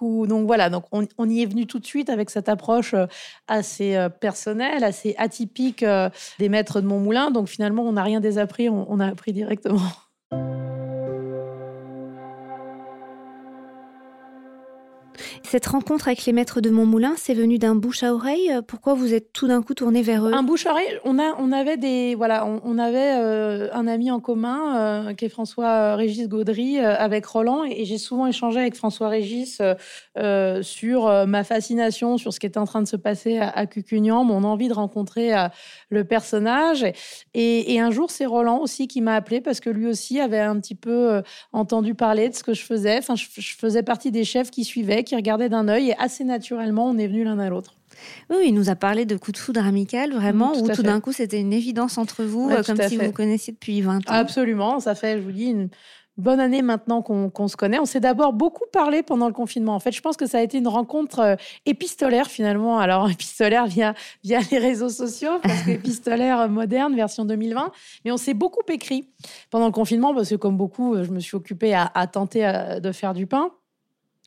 ou 0.00 0.26
donc 0.26 0.46
voilà. 0.46 0.70
Donc 0.70 0.84
on, 0.92 1.28
y 1.28 1.42
est 1.42 1.46
venu 1.46 1.66
tout 1.66 1.78
de 1.78 1.86
suite 1.86 2.10
avec 2.10 2.30
cette 2.30 2.48
approche 2.48 2.94
euh, 2.94 3.06
assez 3.46 3.96
personnelle, 4.20 4.84
assez 4.84 5.14
atypique 5.18 5.84
des 6.38 6.48
maîtres 6.48 6.80
de 6.80 6.86
Montmoulin. 6.86 7.30
Donc 7.30 7.48
finalement, 7.48 7.82
on 7.82 7.92
n'a 7.92 8.02
rien 8.02 8.20
désappris, 8.20 8.68
on 8.68 9.00
a 9.00 9.06
appris 9.06 9.32
directement. 9.32 9.80
Cette 15.42 15.66
rencontre 15.66 16.08
avec 16.08 16.24
les 16.26 16.32
maîtres 16.32 16.60
de 16.60 16.70
Montmoulin, 16.70 17.14
c'est 17.16 17.34
venu 17.34 17.58
d'un 17.58 17.74
bouche 17.74 18.02
à 18.02 18.14
oreille. 18.14 18.52
Pourquoi 18.66 18.94
vous 18.94 19.14
êtes 19.14 19.32
tout 19.32 19.48
d'un 19.48 19.62
coup 19.62 19.74
tourné 19.74 20.02
vers 20.02 20.26
eux? 20.26 20.32
Un 20.32 20.42
bouche 20.42 20.66
à 20.66 20.72
oreille. 20.72 20.98
On 21.04 21.18
a, 21.18 21.34
on 21.38 21.52
avait 21.52 21.76
des, 21.76 22.14
voilà, 22.14 22.46
on, 22.46 22.78
avait 22.78 23.16
euh, 23.16 23.68
un 23.72 23.86
ami 23.86 24.10
en 24.10 24.20
commun 24.20 24.76
euh, 24.76 25.14
qui 25.14 25.24
est 25.24 25.28
François 25.28 25.96
Régis 25.96 26.28
Gaudry 26.28 26.78
euh, 26.78 26.96
avec 26.96 27.26
Roland, 27.26 27.64
et, 27.64 27.84
j'ai 27.84 27.98
souvent 27.98 28.26
échangé 28.26 28.60
avec 28.60 28.74
François 28.74 29.08
Régis 29.08 29.62
sur 30.62 31.26
ma 31.26 31.44
fascination, 31.44 32.18
sur 32.18 32.32
ce 32.32 32.40
qui 32.40 32.46
était 32.46 32.58
en 32.58 32.66
train 32.66 32.82
de 32.82 32.88
se 32.88 32.96
passer 32.96 33.38
à, 33.38 33.66
Cucugnan, 33.66 34.24
mon 34.24 34.44
envie 34.44 34.68
de 34.68 34.74
rencontrer 34.74 35.32
le 35.88 36.04
personnage. 36.04 36.84
Et, 37.34 37.74
et 37.74 37.80
un 37.80 37.90
jour, 37.90 38.10
c'est 38.10 38.26
Roland 38.26 38.58
aussi 38.58 38.88
qui 38.88 39.00
m'a 39.00 39.14
appelé 39.14 39.40
parce 39.40 39.60
que 39.60 39.70
lui 39.70 39.86
aussi 39.86 40.20
avait 40.20 40.40
un 40.40 40.60
petit 40.60 40.74
peu 40.74 41.22
entendu 41.52 41.94
parler 41.94 42.28
de 42.28 42.34
ce 42.34 42.42
que 42.42 42.52
je 42.52 42.62
faisais. 42.62 42.98
Enfin, 42.98 43.14
je, 43.14 43.26
je 43.36 43.54
faisais 43.54 43.82
partie 43.82 44.10
des 44.10 44.24
chefs 44.24 44.50
qui 44.50 44.64
suivaient, 44.64 45.04
qui 45.08 45.16
regardait 45.16 45.48
d'un 45.48 45.68
œil 45.68 45.90
et 45.90 45.96
assez 45.98 46.24
naturellement, 46.24 46.86
on 46.86 46.98
est 46.98 47.06
venu 47.06 47.24
l'un 47.24 47.38
à 47.38 47.48
l'autre. 47.48 47.74
Oui, 48.30 48.44
il 48.46 48.54
nous 48.54 48.70
a 48.70 48.76
parlé 48.76 49.06
de 49.06 49.16
coup 49.16 49.32
de 49.32 49.38
foudre 49.38 49.64
amical, 49.64 50.12
vraiment, 50.12 50.54
mmh, 50.54 50.60
où 50.60 50.68
tout 50.68 50.82
d'un 50.82 51.00
coup, 51.00 51.12
c'était 51.12 51.40
une 51.40 51.52
évidence 51.52 51.98
entre 51.98 52.22
vous, 52.22 52.48
euh, 52.50 52.62
comme 52.62 52.80
si 52.80 52.96
vous 52.96 53.06
vous 53.06 53.12
connaissiez 53.12 53.52
depuis 53.52 53.80
20 53.80 54.08
ans. 54.08 54.14
Absolument, 54.14 54.78
ça 54.78 54.94
fait, 54.94 55.18
je 55.18 55.22
vous 55.22 55.32
dis, 55.32 55.46
une 55.46 55.68
bonne 56.18 56.40
année 56.40 56.62
maintenant 56.62 57.00
qu'on 57.00 57.48
se 57.48 57.56
connaît. 57.56 57.78
On 57.78 57.86
s'est 57.86 58.00
d'abord 58.00 58.32
beaucoup 58.32 58.64
parlé 58.72 59.02
pendant 59.02 59.28
le 59.28 59.32
confinement. 59.32 59.74
En 59.74 59.80
fait, 59.80 59.92
je 59.92 60.00
pense 60.00 60.16
que 60.16 60.26
ça 60.26 60.38
a 60.38 60.42
été 60.42 60.58
une 60.58 60.68
rencontre 60.68 61.20
euh, 61.20 61.36
épistolaire 61.64 62.26
finalement. 62.26 62.78
Alors, 62.78 63.08
épistolaire 63.10 63.66
via, 63.66 63.94
via 64.22 64.40
les 64.50 64.58
réseaux 64.58 64.90
sociaux, 64.90 65.38
parce 65.42 65.62
que 65.62 65.70
épistolaire 65.72 66.48
moderne, 66.48 66.94
version 66.94 67.24
2020. 67.24 67.72
Mais 68.04 68.12
on 68.12 68.16
s'est 68.16 68.34
beaucoup 68.34 68.62
écrit 68.68 69.08
pendant 69.50 69.66
le 69.66 69.72
confinement, 69.72 70.14
parce 70.14 70.28
que 70.28 70.34
comme 70.34 70.56
beaucoup, 70.56 71.02
je 71.02 71.10
me 71.10 71.20
suis 71.20 71.36
occupée 71.36 71.72
à, 71.74 71.90
à 71.94 72.06
tenter 72.06 72.46
euh, 72.46 72.80
de 72.80 72.92
faire 72.92 73.14
du 73.14 73.26
pain. 73.26 73.50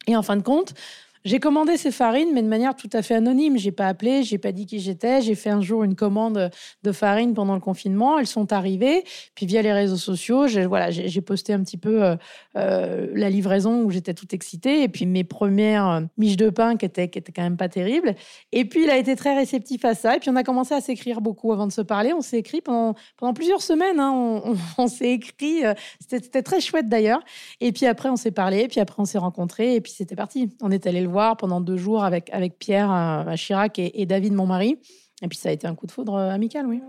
Et 0.07 0.15
en 0.15 0.23
fin 0.23 0.37
de 0.37 0.41
compte, 0.41 0.73
J'ai 1.23 1.39
commandé 1.39 1.77
ces 1.77 1.91
farines, 1.91 2.29
mais 2.33 2.41
de 2.41 2.47
manière 2.47 2.75
tout 2.75 2.89
à 2.93 3.03
fait 3.03 3.13
anonyme. 3.13 3.55
J'ai 3.55 3.71
pas 3.71 3.87
appelé, 3.87 4.23
j'ai 4.23 4.39
pas 4.39 4.51
dit 4.51 4.65
qui 4.65 4.79
j'étais. 4.79 5.21
J'ai 5.21 5.35
fait 5.35 5.51
un 5.51 5.61
jour 5.61 5.83
une 5.83 5.95
commande 5.95 6.49
de 6.81 6.91
farine 6.91 7.35
pendant 7.35 7.53
le 7.53 7.59
confinement. 7.59 8.17
Elles 8.17 8.25
sont 8.25 8.51
arrivées. 8.51 9.03
Puis 9.35 9.45
via 9.45 9.61
les 9.61 9.71
réseaux 9.71 9.97
sociaux, 9.97 10.47
j'ai 10.47 10.65
voilà, 10.65 10.89
posté 11.25 11.53
un 11.53 11.61
petit 11.63 11.77
peu 11.77 12.03
euh, 12.03 12.15
euh, 12.57 13.07
la 13.13 13.29
livraison 13.29 13.83
où 13.83 13.91
j'étais 13.91 14.15
toute 14.15 14.33
excitée. 14.33 14.81
Et 14.81 14.87
puis 14.87 15.05
mes 15.05 15.23
premières 15.23 15.87
euh, 15.87 16.01
miches 16.17 16.37
de 16.37 16.49
pain 16.49 16.75
qui 16.75 16.85
étaient, 16.85 17.07
qui 17.09 17.19
étaient 17.19 17.31
quand 17.31 17.43
même 17.43 17.57
pas 17.57 17.69
terribles. 17.69 18.15
Et 18.51 18.65
puis 18.65 18.83
il 18.83 18.89
a 18.89 18.97
été 18.97 19.15
très 19.15 19.35
réceptif 19.35 19.85
à 19.85 19.93
ça. 19.93 20.15
Et 20.15 20.19
puis 20.19 20.31
on 20.31 20.35
a 20.35 20.43
commencé 20.43 20.73
à 20.73 20.81
s'écrire 20.81 21.21
beaucoup 21.21 21.51
avant 21.51 21.67
de 21.67 21.71
se 21.71 21.81
parler. 21.81 22.13
On 22.13 22.21
s'est 22.21 22.39
écrit 22.39 22.61
pendant, 22.61 22.95
plusieurs 23.35 23.61
semaines. 23.61 23.99
Hein. 23.99 24.11
On, 24.11 24.55
on, 24.79 24.87
s'est 24.87 25.11
écrit. 25.11 25.61
C'était 25.99 26.41
très 26.41 26.61
chouette 26.61 26.89
d'ailleurs. 26.89 27.23
Et 27.59 27.71
puis 27.71 27.85
après, 27.85 28.09
on 28.09 28.15
s'est 28.15 28.31
parlé. 28.31 28.61
Et 28.61 28.67
puis 28.67 28.79
après, 28.79 28.99
on 28.99 29.05
s'est 29.05 29.19
rencontrés. 29.19 29.75
Et 29.75 29.81
puis 29.81 29.91
c'était 29.95 30.15
parti. 30.15 30.49
On 30.61 30.71
est 30.71 30.87
allé 30.87 31.01
le 31.01 31.10
pendant 31.37 31.61
deux 31.61 31.77
jours 31.77 32.03
avec, 32.03 32.29
avec 32.33 32.57
Pierre 32.57 32.91
euh, 32.91 33.35
Chirac 33.35 33.79
et, 33.79 34.01
et 34.01 34.05
David, 34.05 34.33
mon 34.33 34.45
mari. 34.45 34.77
Et 35.21 35.27
puis 35.27 35.37
ça 35.37 35.49
a 35.49 35.51
été 35.51 35.67
un 35.67 35.75
coup 35.75 35.85
de 35.85 35.91
foudre 35.91 36.15
euh, 36.15 36.31
amical, 36.31 36.65
oui. 36.65 36.81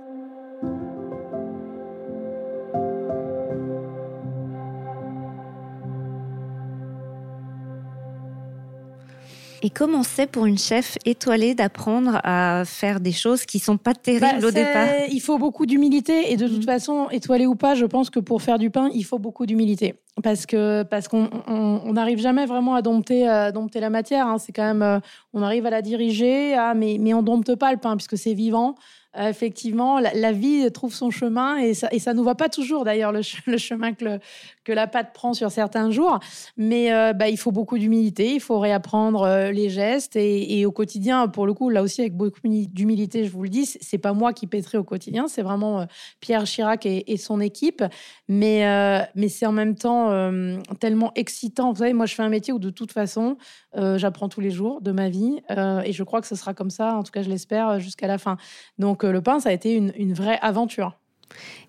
Et 9.64 9.70
comment 9.70 10.02
c'est 10.02 10.26
pour 10.26 10.46
une 10.46 10.58
chef 10.58 10.98
étoilée 11.04 11.54
d'apprendre 11.54 12.20
à 12.24 12.64
faire 12.66 12.98
des 12.98 13.12
choses 13.12 13.46
qui 13.46 13.60
sont 13.60 13.76
pas 13.76 13.94
terribles 13.94 14.40
bah, 14.40 14.48
au 14.48 14.50
départ? 14.50 14.88
Il 15.08 15.20
faut 15.20 15.38
beaucoup 15.38 15.66
d'humilité 15.66 16.32
et 16.32 16.36
de 16.36 16.48
toute 16.48 16.64
mm. 16.64 16.66
façon, 16.66 17.08
étoilée 17.10 17.46
ou 17.46 17.54
pas, 17.54 17.76
je 17.76 17.86
pense 17.86 18.10
que 18.10 18.18
pour 18.18 18.42
faire 18.42 18.58
du 18.58 18.70
pain, 18.70 18.90
il 18.92 19.04
faut 19.04 19.20
beaucoup 19.20 19.46
d'humilité 19.46 19.94
parce 20.24 20.46
que 20.46 20.82
parce 20.82 21.06
qu'on 21.06 21.92
n'arrive 21.92 22.18
jamais 22.18 22.44
vraiment 22.44 22.74
à 22.74 22.82
dompter, 22.82 23.28
à 23.28 23.52
dompter 23.52 23.78
la 23.78 23.88
matière. 23.88 24.26
Hein. 24.26 24.38
C'est 24.38 24.52
quand 24.52 24.64
même, 24.64 24.82
euh, 24.82 24.98
on 25.32 25.42
arrive 25.42 25.64
à 25.64 25.70
la 25.70 25.80
diriger, 25.80 26.56
mais 26.74 26.96
mais 26.98 27.14
on 27.14 27.22
dompte 27.22 27.54
pas 27.54 27.70
le 27.70 27.78
pain 27.78 27.96
puisque 27.96 28.18
c'est 28.18 28.34
vivant. 28.34 28.74
Euh, 29.18 29.28
effectivement, 29.28 30.00
la, 30.00 30.32
vie 30.32 30.70
trouve 30.72 30.94
son 30.94 31.10
chemin 31.10 31.58
et 31.58 31.74
ça, 31.74 31.88
et 31.92 31.98
ça 31.98 32.14
nous 32.14 32.24
va 32.24 32.34
pas 32.34 32.48
toujours 32.48 32.84
d'ailleurs 32.84 33.12
le, 33.12 33.20
chemin 33.58 33.92
que, 33.92 34.18
la 34.68 34.86
pâte 34.86 35.12
prend 35.12 35.34
sur 35.34 35.50
certains 35.50 35.90
jours. 35.90 36.18
Mais 36.56 36.92
euh, 36.92 37.12
bah, 37.12 37.28
il 37.28 37.36
faut 37.36 37.52
beaucoup 37.52 37.78
d'humilité, 37.78 38.34
il 38.34 38.40
faut 38.40 38.58
réapprendre 38.58 39.22
euh, 39.22 39.52
les 39.52 39.68
gestes 39.68 40.16
et, 40.16 40.64
au 40.64 40.72
quotidien, 40.72 41.28
pour 41.28 41.46
le 41.46 41.52
coup, 41.52 41.68
là 41.68 41.82
aussi 41.82 42.00
avec 42.00 42.16
beaucoup 42.16 42.40
d'humilité, 42.44 43.24
je 43.24 43.30
vous 43.30 43.42
le 43.42 43.50
dis, 43.50 43.66
c'est 43.66 43.98
pas 43.98 44.14
moi 44.14 44.32
qui 44.32 44.46
pétris 44.46 44.78
au 44.78 44.84
quotidien, 44.84 45.28
c'est 45.28 45.42
vraiment 45.42 45.86
Pierre 46.20 46.44
Chirac 46.44 46.86
et, 46.86 47.12
et, 47.12 47.16
son 47.16 47.40
équipe. 47.40 47.84
Mais, 48.28 48.62
mais 49.14 49.28
c'est 49.28 49.46
en 49.46 49.52
même 49.52 49.74
temps 49.74 50.10
tellement 50.80 51.12
excitant. 51.14 51.72
Vous 51.72 51.80
savez, 51.80 51.92
moi 51.92 52.06
je 52.06 52.14
fais 52.14 52.22
un 52.22 52.28
métier 52.28 52.52
où 52.52 52.58
de 52.58 52.70
toute 52.70 52.92
façon, 52.92 53.36
j'apprends 53.74 54.28
tous 54.28 54.40
les 54.40 54.50
jours 54.50 54.80
de 54.80 54.92
ma 54.92 55.08
vie 55.08 55.40
et 55.50 55.92
je 55.92 56.02
crois 56.02 56.20
que 56.20 56.26
ce 56.26 56.36
sera 56.36 56.54
comme 56.54 56.70
ça, 56.70 56.96
en 56.96 57.02
tout 57.02 57.12
cas 57.12 57.22
je 57.22 57.28
l'espère, 57.28 57.80
jusqu'à 57.80 58.06
la 58.06 58.18
fin. 58.18 58.36
Donc 58.78 59.01
le 59.06 59.22
pain, 59.22 59.40
ça 59.40 59.50
a 59.50 59.52
été 59.52 59.74
une, 59.74 60.12
vraie 60.12 60.38
aventure. 60.42 60.98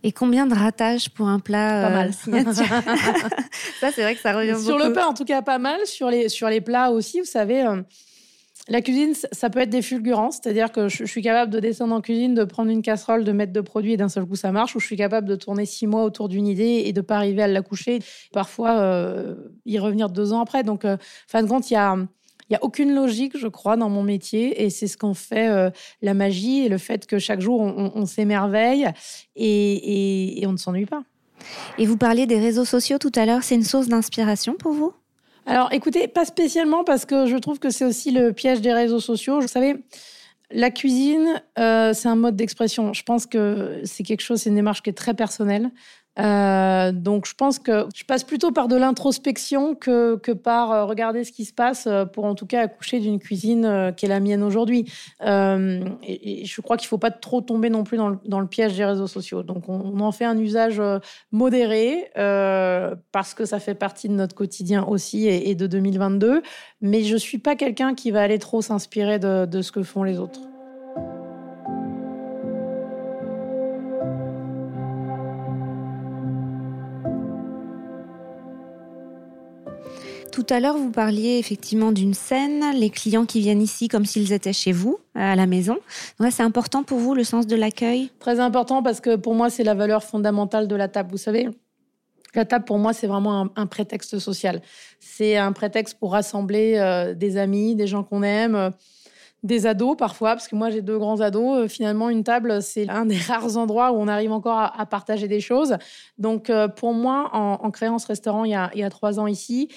Et 0.04 0.12
combien 0.12 0.46
de 0.46 0.54
ratages 0.54 1.10
pour 1.10 1.28
un 1.28 1.40
plat 1.40 1.84
Pas 1.84 1.90
mal. 1.90 2.12
Euh, 2.28 2.54
ça, 3.80 3.92
c'est 3.94 4.02
vrai 4.02 4.16
que 4.16 4.22
ça 4.22 4.34
revient 4.34 4.62
Sur 4.62 4.78
le 4.78 4.92
pain, 4.92 5.06
en 5.06 5.14
tout 5.14 5.24
cas, 5.24 5.42
pas 5.42 5.60
mal. 5.60 5.86
Sur 5.86 6.10
les, 6.10 6.28
sur 6.28 6.50
les 6.50 6.60
plats 6.60 6.92
aussi, 6.92 7.22
vous 7.22 7.26
savez, 7.26 7.66
euh, 7.66 7.82
la 8.68 8.82
cuisine, 8.82 9.14
ça 9.32 9.50
peut 9.50 9.60
être 9.60 9.70
des 9.70 9.82
fulgurances. 9.82 10.40
C'est-à-dire 10.44 10.74
que 10.74 10.90
je, 10.90 11.06
suis 11.06 11.22
capable 11.22 11.52
de 11.52 11.62
descendre 11.62 11.96
en 11.96 12.02
cuisine, 12.02 12.34
de 12.34 12.44
prendre 12.44 12.72
une 12.72 12.82
casserole, 12.82 13.24
de 13.24 13.32
mettre 13.32 13.54
de 13.54 13.62
produits 13.62 13.94
et 13.94 13.98
d'un 13.98 14.10
seul 14.10 14.26
coup, 14.26 14.36
ça 14.36 14.52
marche. 14.52 14.76
Ou 14.76 14.80
je 14.80 14.86
suis 14.86 14.98
capable 14.98 15.30
de 15.30 15.36
tourner 15.36 15.66
six 15.66 15.88
mois 15.88 16.04
autour 16.04 16.28
d'une 16.28 16.48
idée 16.48 16.84
et 16.86 16.92
de 16.92 17.02
pas 17.02 17.16
arriver 17.16 17.44
à 17.44 17.48
la 17.48 17.62
coucher. 17.62 18.00
Parfois, 18.34 18.80
euh, 18.80 19.36
y 19.66 19.80
revenir 19.80 20.10
deux 20.10 20.34
ans 20.34 20.42
après. 20.42 20.64
Donc, 20.64 20.86
fin 21.28 21.42
de 21.42 21.48
compte, 21.48 21.72
il 21.72 21.76
y 21.76 21.78
a 21.78 21.96
il 22.50 22.54
n'y 22.54 22.56
a 22.58 22.64
aucune 22.64 22.94
logique, 22.94 23.38
je 23.38 23.48
crois, 23.48 23.78
dans 23.78 23.90
mon 23.90 24.04
métier. 24.04 24.64
Et 24.64 24.70
c'est 24.70 24.88
ce 24.88 24.98
qu'en 24.98 25.14
fait 25.14 25.50
euh, 25.50 25.70
la 26.02 26.14
magie 26.14 26.66
et 26.66 26.70
le 26.70 26.78
fait 26.78 27.06
que 27.06 27.20
chaque 27.20 27.42
jour, 27.42 27.62
on, 27.62 28.06
s'émerveille 28.06 28.88
et, 29.36 30.44
on 30.46 30.52
ne 30.52 30.58
s'ennuie 30.58 30.86
pas. 30.86 31.04
Et 31.78 31.86
vous 31.86 31.98
parliez 31.98 32.26
des 32.26 32.40
réseaux 32.40 32.66
sociaux 32.66 32.98
tout 32.98 33.12
à 33.16 33.26
l'heure. 33.26 33.44
C'est 33.44 33.56
une 33.56 33.64
source 33.64 33.88
d'inspiration 33.88 34.54
pour 34.54 34.74
vous? 34.74 34.94
Alors, 35.46 35.74
écoutez, 35.74 36.08
pas 36.08 36.24
spécialement 36.24 36.84
parce 36.84 37.06
que 37.06 37.26
je 37.26 37.36
trouve 37.36 37.60
que 37.60 37.70
c'est 37.70 37.84
aussi 37.84 38.12
le 38.12 38.32
piège 38.32 38.62
des 38.62 38.72
réseaux 38.72 39.02
sociaux. 39.02 39.42
Vous 39.42 39.48
savez, 39.48 39.76
la 40.52 40.70
cuisine, 40.70 41.42
euh, 41.60 41.94
c'est 41.94 42.08
un 42.08 42.16
mode 42.16 42.36
d'expression. 42.36 42.94
Je 42.94 43.04
pense 43.04 43.26
que 43.26 43.82
c'est 43.84 44.04
quelque 44.04 44.22
chose, 44.22 44.42
c'est 44.42 44.50
une 44.50 44.56
démarche 44.56 44.82
qui 44.82 44.90
est 44.90 44.94
très 44.94 45.14
personnelle. 45.14 45.72
Euh, 46.20 46.92
donc, 46.92 47.26
je 47.26 47.34
pense 47.34 47.58
que 47.58 47.88
je 47.96 48.04
passe 48.04 48.24
plutôt 48.24 48.52
par 48.52 48.68
de 48.68 48.76
l'introspection 48.76 49.74
que, 49.74 50.16
par 50.34 50.72
euh, 50.72 50.86
regarder 50.86 51.24
ce 51.24 51.32
qui 51.32 51.46
se 51.46 51.54
passe 51.54 51.88
euh, 51.88 52.06
pour 52.06 52.26
en 52.26 52.36
tout 52.36 52.46
cas 52.46 52.62
accoucher 52.62 53.00
d'une 53.00 53.20
cuisine 53.20 53.94
qui 53.98 54.06
est 54.06 54.10
la 54.10 54.20
mienne 54.20 54.44
aujourd'hui. 54.44 54.92
et, 55.22 56.46
je 56.46 56.62
crois 56.62 56.78
qu'il 56.78 56.86
ne 56.86 56.90
faut 56.90 56.98
pas 56.98 57.12
trop 57.12 57.42
tomber 57.42 57.70
non 57.70 57.84
plus 57.84 57.98
dans 57.98 58.40
le, 58.40 58.48
piège 58.48 58.78
des 58.78 58.86
réseaux 58.86 59.08
sociaux. 59.08 59.42
Donc, 59.42 59.70
on, 59.70 60.00
en 60.00 60.12
fait 60.12 60.26
un 60.26 60.38
usage 60.38 60.82
modéré 61.32 62.12
parce 63.12 63.34
que 63.34 63.46
ça 63.46 63.60
fait 63.60 63.76
partie 63.76 64.10
de 64.10 64.14
notre 64.14 64.36
quotidien 64.36 64.84
aussi 64.84 65.28
et, 65.28 65.56
de 65.56 65.68
2022. 65.68 66.44
Mais 66.82 67.04
je 67.04 67.14
ne 67.14 67.20
suis 67.20 67.40
pas 67.40 67.56
quelqu'un 67.56 67.96
qui 67.96 68.12
va 68.12 68.22
aller 68.22 68.40
trop 68.40 68.62
s'inspirer 68.62 69.20
de 69.20 69.62
ce 69.62 69.72
que 69.72 69.84
font 69.84 70.04
les 70.04 70.20
autres. 70.20 70.42
Tout 80.46 80.54
à 80.54 80.60
l'heure, 80.60 80.78
vous 80.78 80.92
parliez 80.92 81.38
effectivement 81.38 81.94
d'une 81.94 82.14
scène, 82.14 82.74
les 82.76 82.90
clients 82.90 83.26
qui 83.26 83.40
viennent 83.40 83.62
ici 83.62 83.88
comme 83.88 84.04
s'ils 84.04 84.34
étaient 84.34 84.52
chez 84.52 84.74
vous, 84.74 85.00
à 85.16 85.38
la 85.38 85.46
maison. 85.46 85.78
c'est 86.32 86.44
important 86.44 86.84
pour 86.84 87.00
vous 87.00 87.16
le 87.16 87.24
sens 87.24 87.48
de 87.48 87.56
l'accueil? 87.56 88.12
Très 88.20 88.42
important 88.42 88.84
parce 88.84 89.00
que 89.00 89.16
pour 89.16 89.36
moi, 89.36 89.50
c'est 89.50 89.64
la 89.64 89.74
valeur 89.74 90.04
fondamentale 90.04 90.68
de 90.68 90.76
la 90.76 90.90
table. 90.90 91.12
Vous 91.12 91.18
savez, 91.18 91.48
la 92.36 92.44
table, 92.44 92.66
pour 92.66 92.78
moi, 92.78 92.92
c'est 92.92 93.08
vraiment 93.08 93.48
un, 93.56 93.68
prétexte 93.68 94.20
social. 94.20 94.62
C'est 95.00 95.38
un 95.38 95.54
prétexte 95.54 95.98
pour 95.98 96.12
rassembler 96.12 96.76
euh, 96.76 97.14
des 97.14 97.38
amis, 97.38 97.76
des 97.76 97.88
gens 97.88 98.04
qu'on 98.04 98.22
aime, 98.22 98.56
euh, 98.56 98.70
des 99.44 99.66
ados 99.66 99.96
parfois, 99.96 100.32
parce 100.32 100.50
que 100.50 100.58
moi, 100.58 100.72
j'ai 100.72 100.82
deux 100.82 100.98
grands 100.98 101.22
ados. 101.22 101.58
Euh, 101.58 101.68
finalement, 101.70 102.10
une 102.10 102.26
table, 102.26 102.62
c'est 102.62 102.90
un 102.90 103.06
des 103.06 103.18
rares 103.28 103.56
endroits 103.56 103.94
où 103.94 103.96
on 103.96 104.10
arrive 104.10 104.34
encore 104.34 104.60
à, 104.60 104.86
partager 104.88 105.30
des 105.30 105.40
choses. 105.40 105.78
Donc, 106.18 106.52
pour 106.76 106.94
moi, 106.94 107.30
en, 107.32 107.72
créant 107.72 107.98
ce 107.98 108.08
restaurant 108.08 108.44
il 108.44 108.52
y 108.52 108.84
a 108.84 108.90
trois 108.90 109.22
ans 109.22 109.28
ici, 109.28 109.70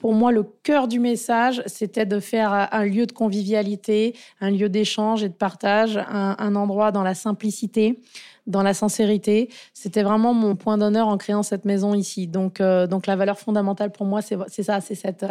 pour 0.00 0.14
moi, 0.14 0.32
le 0.32 0.44
cœur 0.62 0.88
du 0.88 0.98
message, 0.98 1.62
c'était 1.66 2.06
de 2.06 2.20
faire 2.20 2.68
un 2.72 2.84
lieu 2.86 3.04
de 3.04 3.12
convivialité, 3.12 4.16
un 4.40 4.50
lieu 4.50 4.70
d'échange 4.70 5.22
et 5.22 5.28
de 5.28 5.34
partage, 5.34 5.98
un, 5.98 6.54
endroit 6.56 6.90
dans 6.90 7.02
la 7.02 7.14
simplicité, 7.14 8.00
dans 8.46 8.62
la 8.62 8.72
sincérité. 8.72 9.50
C'était 9.74 10.02
vraiment 10.02 10.32
mon 10.32 10.56
point 10.56 10.78
d'honneur 10.78 11.08
en 11.08 11.18
créant 11.18 11.42
cette 11.42 11.66
maison 11.66 11.92
ici. 11.92 12.26
Donc, 12.26 12.62
euh, 12.62 12.86
donc 12.86 13.06
la 13.06 13.14
valeur 13.14 13.38
fondamentale 13.38 13.92
pour 13.92 14.06
moi, 14.06 14.22
c'est 14.22 14.62
ça, 14.62 14.80
c'est 14.80 14.94
cette, 14.94 15.26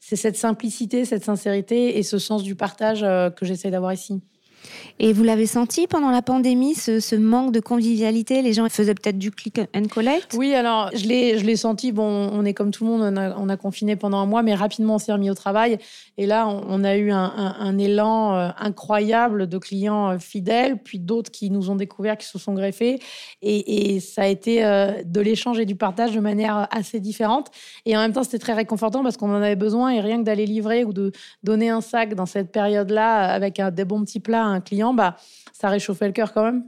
cette 0.00 0.36
simplicité, 0.36 1.06
cette 1.06 1.24
sincérité 1.24 1.96
et 1.98 2.02
ce 2.02 2.18
sens 2.18 2.42
du 2.42 2.56
partage 2.56 3.02
euh, 3.02 3.30
que 3.30 3.46
j'essaie 3.46 3.70
d'avoir 3.70 3.94
ici. 3.94 4.20
Et 5.00 5.12
vous 5.12 5.24
l'avez 5.24 5.46
senti 5.46 5.86
pendant 5.86 6.10
la 6.10 6.22
pandémie, 6.22 6.74
ce, 6.74 7.16
manque 7.16 7.52
de 7.52 7.60
convivialité? 7.60 8.42
Les 8.42 8.52
gens 8.52 8.68
faisaient 8.68 8.94
peut-être 8.94 9.18
du 9.18 9.30
click 9.30 9.60
and 9.74 9.84
collect? 9.90 10.34
Oui, 10.36 10.54
alors 10.54 10.90
je 10.94 11.06
l'ai, 11.06 11.56
senti. 11.56 11.92
Bon, 11.92 12.30
on 12.32 12.44
est 12.44 12.54
comme 12.54 12.70
tout 12.70 12.84
le 12.84 12.90
monde, 12.90 13.34
on 13.36 13.48
a, 13.48 13.56
confiné 13.56 13.96
pendant 13.96 14.18
un 14.18 14.26
mois, 14.26 14.42
mais 14.42 14.54
rapidement 14.54 14.96
on 14.96 14.98
s'est 14.98 15.12
remis 15.12 15.30
au 15.30 15.34
travail. 15.34 15.78
Et 16.16 16.26
là, 16.26 16.46
on, 16.48 16.84
a 16.84 16.96
eu 16.96 17.10
un, 17.10 17.78
élan 17.78 18.34
euh, 18.34 18.48
incroyable 18.58 19.48
de 19.48 19.58
clients 19.58 20.10
euh, 20.10 20.18
fidèles, 20.18 20.78
puis 20.78 20.98
d'autres 20.98 21.30
qui 21.30 21.50
nous 21.50 21.70
ont 21.70 21.76
découvert, 21.76 22.16
qui 22.16 22.26
se 22.26 22.38
sont 22.38 22.54
greffés. 22.54 23.00
Et, 23.42 24.00
ça 24.00 24.22
a 24.22 24.26
été 24.26 24.64
euh, 24.64 25.02
de 25.04 25.20
l'échange 25.20 25.58
et 25.58 25.64
du 25.64 25.76
partage 25.76 26.12
de 26.12 26.20
manière 26.20 26.68
assez 26.70 27.00
différente. 27.00 27.50
Et 27.84 27.96
en 27.96 28.00
même 28.00 28.12
temps, 28.12 28.22
c'était 28.22 28.38
très 28.38 28.52
réconfortant 28.52 29.02
parce 29.02 29.16
qu'on 29.16 29.30
en 29.30 29.42
avait 29.42 29.56
besoin. 29.56 29.90
Et 29.90 30.00
rien 30.00 30.18
que 30.18 30.24
d'aller 30.24 30.46
livrer 30.46 30.84
ou 30.84 30.92
de 30.92 31.12
donner 31.42 31.70
un 31.70 31.80
sac 31.80 32.14
dans 32.14 32.26
cette 32.26 32.52
période-là 32.52 33.32
avec 33.32 33.60
des 33.60 33.84
bons 33.84 34.04
petits 34.04 34.20
plats 34.20 34.53
un 34.54 34.60
client, 34.60 34.94
bah, 34.94 35.16
ça 35.52 35.68
réchauffait 35.68 36.06
le 36.06 36.12
cœur 36.12 36.32
quand 36.32 36.44
même. 36.44 36.64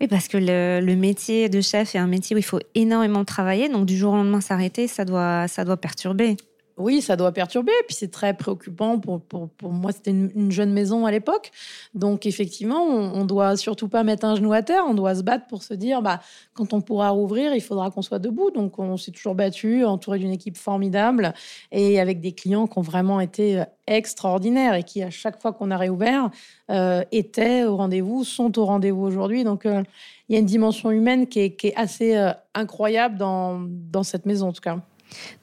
Oui, 0.00 0.08
parce 0.08 0.28
que 0.28 0.36
le, 0.38 0.94
métier 0.94 1.48
de 1.48 1.60
chef 1.60 1.94
est 1.94 1.98
un 1.98 2.06
métier 2.06 2.36
où 2.36 2.38
il 2.38 2.44
faut 2.44 2.60
énormément 2.74 3.24
travailler, 3.24 3.68
donc 3.68 3.86
du 3.86 3.96
jour 3.96 4.12
au 4.12 4.16
lendemain 4.16 4.40
s'arrêter, 4.40 4.88
ça 4.88 5.04
doit, 5.04 5.48
ça 5.48 5.64
doit 5.64 5.78
perturber. 5.78 6.36
Oui, 6.78 7.00
ça 7.00 7.16
doit 7.16 7.32
perturber. 7.32 7.72
Puis 7.86 7.96
c'est 7.96 8.10
très 8.10 8.34
préoccupant. 8.34 8.98
Pour, 8.98 9.20
pour, 9.22 9.72
moi, 9.72 9.92
c'était 9.92 10.10
une, 10.10 10.50
jeune 10.50 10.72
maison 10.72 11.06
à 11.06 11.10
l'époque. 11.10 11.50
Donc 11.94 12.26
effectivement, 12.26 12.82
on, 12.82 13.22
ne 13.22 13.24
doit 13.26 13.56
surtout 13.56 13.88
pas 13.88 14.02
mettre 14.04 14.26
un 14.26 14.36
genou 14.36 14.52
à 14.52 14.62
terre. 14.62 14.84
On 14.86 14.92
doit 14.92 15.14
se 15.14 15.22
battre 15.22 15.46
pour 15.46 15.62
se 15.62 15.72
dire, 15.72 16.02
bah, 16.02 16.20
quand 16.52 16.74
on 16.74 16.82
pourra 16.82 17.10
rouvrir, 17.10 17.54
il 17.54 17.62
faudra 17.62 17.90
qu'on 17.90 18.02
soit 18.02 18.18
debout. 18.18 18.50
Donc 18.50 18.78
on 18.78 18.98
s'est 18.98 19.10
toujours 19.10 19.34
battu, 19.34 19.84
entouré 19.84 20.18
d'une 20.18 20.32
équipe 20.32 20.58
formidable 20.58 21.32
et 21.72 21.98
avec 21.98 22.20
des 22.20 22.32
clients 22.32 22.66
qui 22.66 22.78
ont 22.78 22.82
vraiment 22.82 23.20
été 23.20 23.60
euh, 23.60 23.64
extraordinaires 23.86 24.74
et 24.74 24.82
qui, 24.82 25.02
à 25.02 25.10
chaque 25.10 25.40
fois 25.40 25.52
qu'on 25.54 25.70
a 25.70 25.78
réouvert, 25.78 26.30
euh, 26.70 27.02
étaient 27.10 27.64
au 27.64 27.76
rendez-vous, 27.76 28.24
sont 28.24 28.58
au 28.58 28.66
rendez-vous 28.66 29.02
aujourd'hui. 29.02 29.44
Donc 29.44 29.64
euh, 29.64 29.82
il 30.28 30.34
y 30.34 30.36
a 30.36 30.40
une 30.40 30.46
dimension 30.46 30.90
humaine 30.90 31.26
qui 31.26 31.40
est, 31.40 31.74
assez 31.76 32.32
incroyable 32.54 33.16
dans, 33.16 33.60
dans 33.60 34.02
cette 34.02 34.26
maison, 34.26 34.48
en 34.48 34.52
tout 34.52 34.60
cas. 34.60 34.78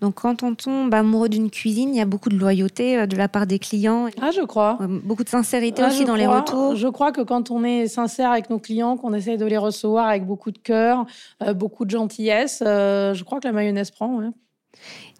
Donc 0.02 0.16
quand 0.16 0.44
on 0.44 0.56
tombe 0.56 0.94
amoureux 0.94 1.30
d'une 1.30 1.50
cuisine, 1.50 1.90
il 1.94 1.98
y 1.98 2.02
a 2.02 2.06
beaucoup 2.06 2.30
de 2.30 2.38
loyauté 2.38 2.98
euh, 2.98 3.06
de 3.06 3.16
la 3.16 3.28
part 3.28 3.48
des 3.48 3.60
clients. 3.60 4.08
Ah, 4.22 4.32
je 4.32 4.42
crois. 4.42 4.78
Euh, 4.82 5.00
beaucoup 5.04 5.24
de 5.24 5.30
sincérité 5.30 5.82
ah, 5.84 5.88
aussi 5.88 6.06
dans 6.06 6.16
les 6.16 6.28
retours. 6.28 6.76
Je 6.76 6.88
crois 6.88 7.12
que 7.12 7.22
quand 7.22 7.52
on 7.52 7.64
est 7.64 7.88
sincère 7.88 8.32
avec 8.32 8.50
nos 8.50 8.60
clients, 8.60 8.98
qu'on 8.98 9.14
essaie 9.14 9.38
de 9.38 9.46
les 9.46 9.58
recevoir 9.58 10.08
avec 10.08 10.26
beaucoup 10.26 10.52
de 10.52 10.58
cœur, 10.58 11.06
euh, 11.42 11.54
beaucoup 11.54 11.86
de 11.86 11.92
gentillesse, 11.92 12.60
je 12.62 13.24
crois 13.24 13.40
que 13.40 13.48
la 13.48 13.54
mayonnaise 13.54 13.92
prend. 13.92 14.22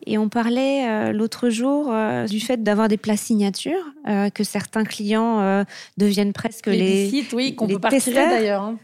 Et 0.06 0.18
on 0.18 0.28
parlait 0.28 1.14
l'autre 1.14 1.50
jour 1.50 1.94
du 2.28 2.42
fait 2.42 2.62
d'avoir 2.62 2.90
des 2.90 2.98
plats 2.98 3.16
signatures, 3.16 3.86
que 4.34 4.44
certains 4.44 4.84
clients 4.84 5.64
deviennent 5.98 6.34
presque 6.34 6.68
les, 6.68 6.78
les 6.78 7.10
sites, 7.10 7.32
oui, 7.32 7.56
qu'on 7.56 7.68
peut 7.68 7.80
partir 7.80 8.14
d'ailleurs. 8.14 8.64
Hein. 8.64 8.78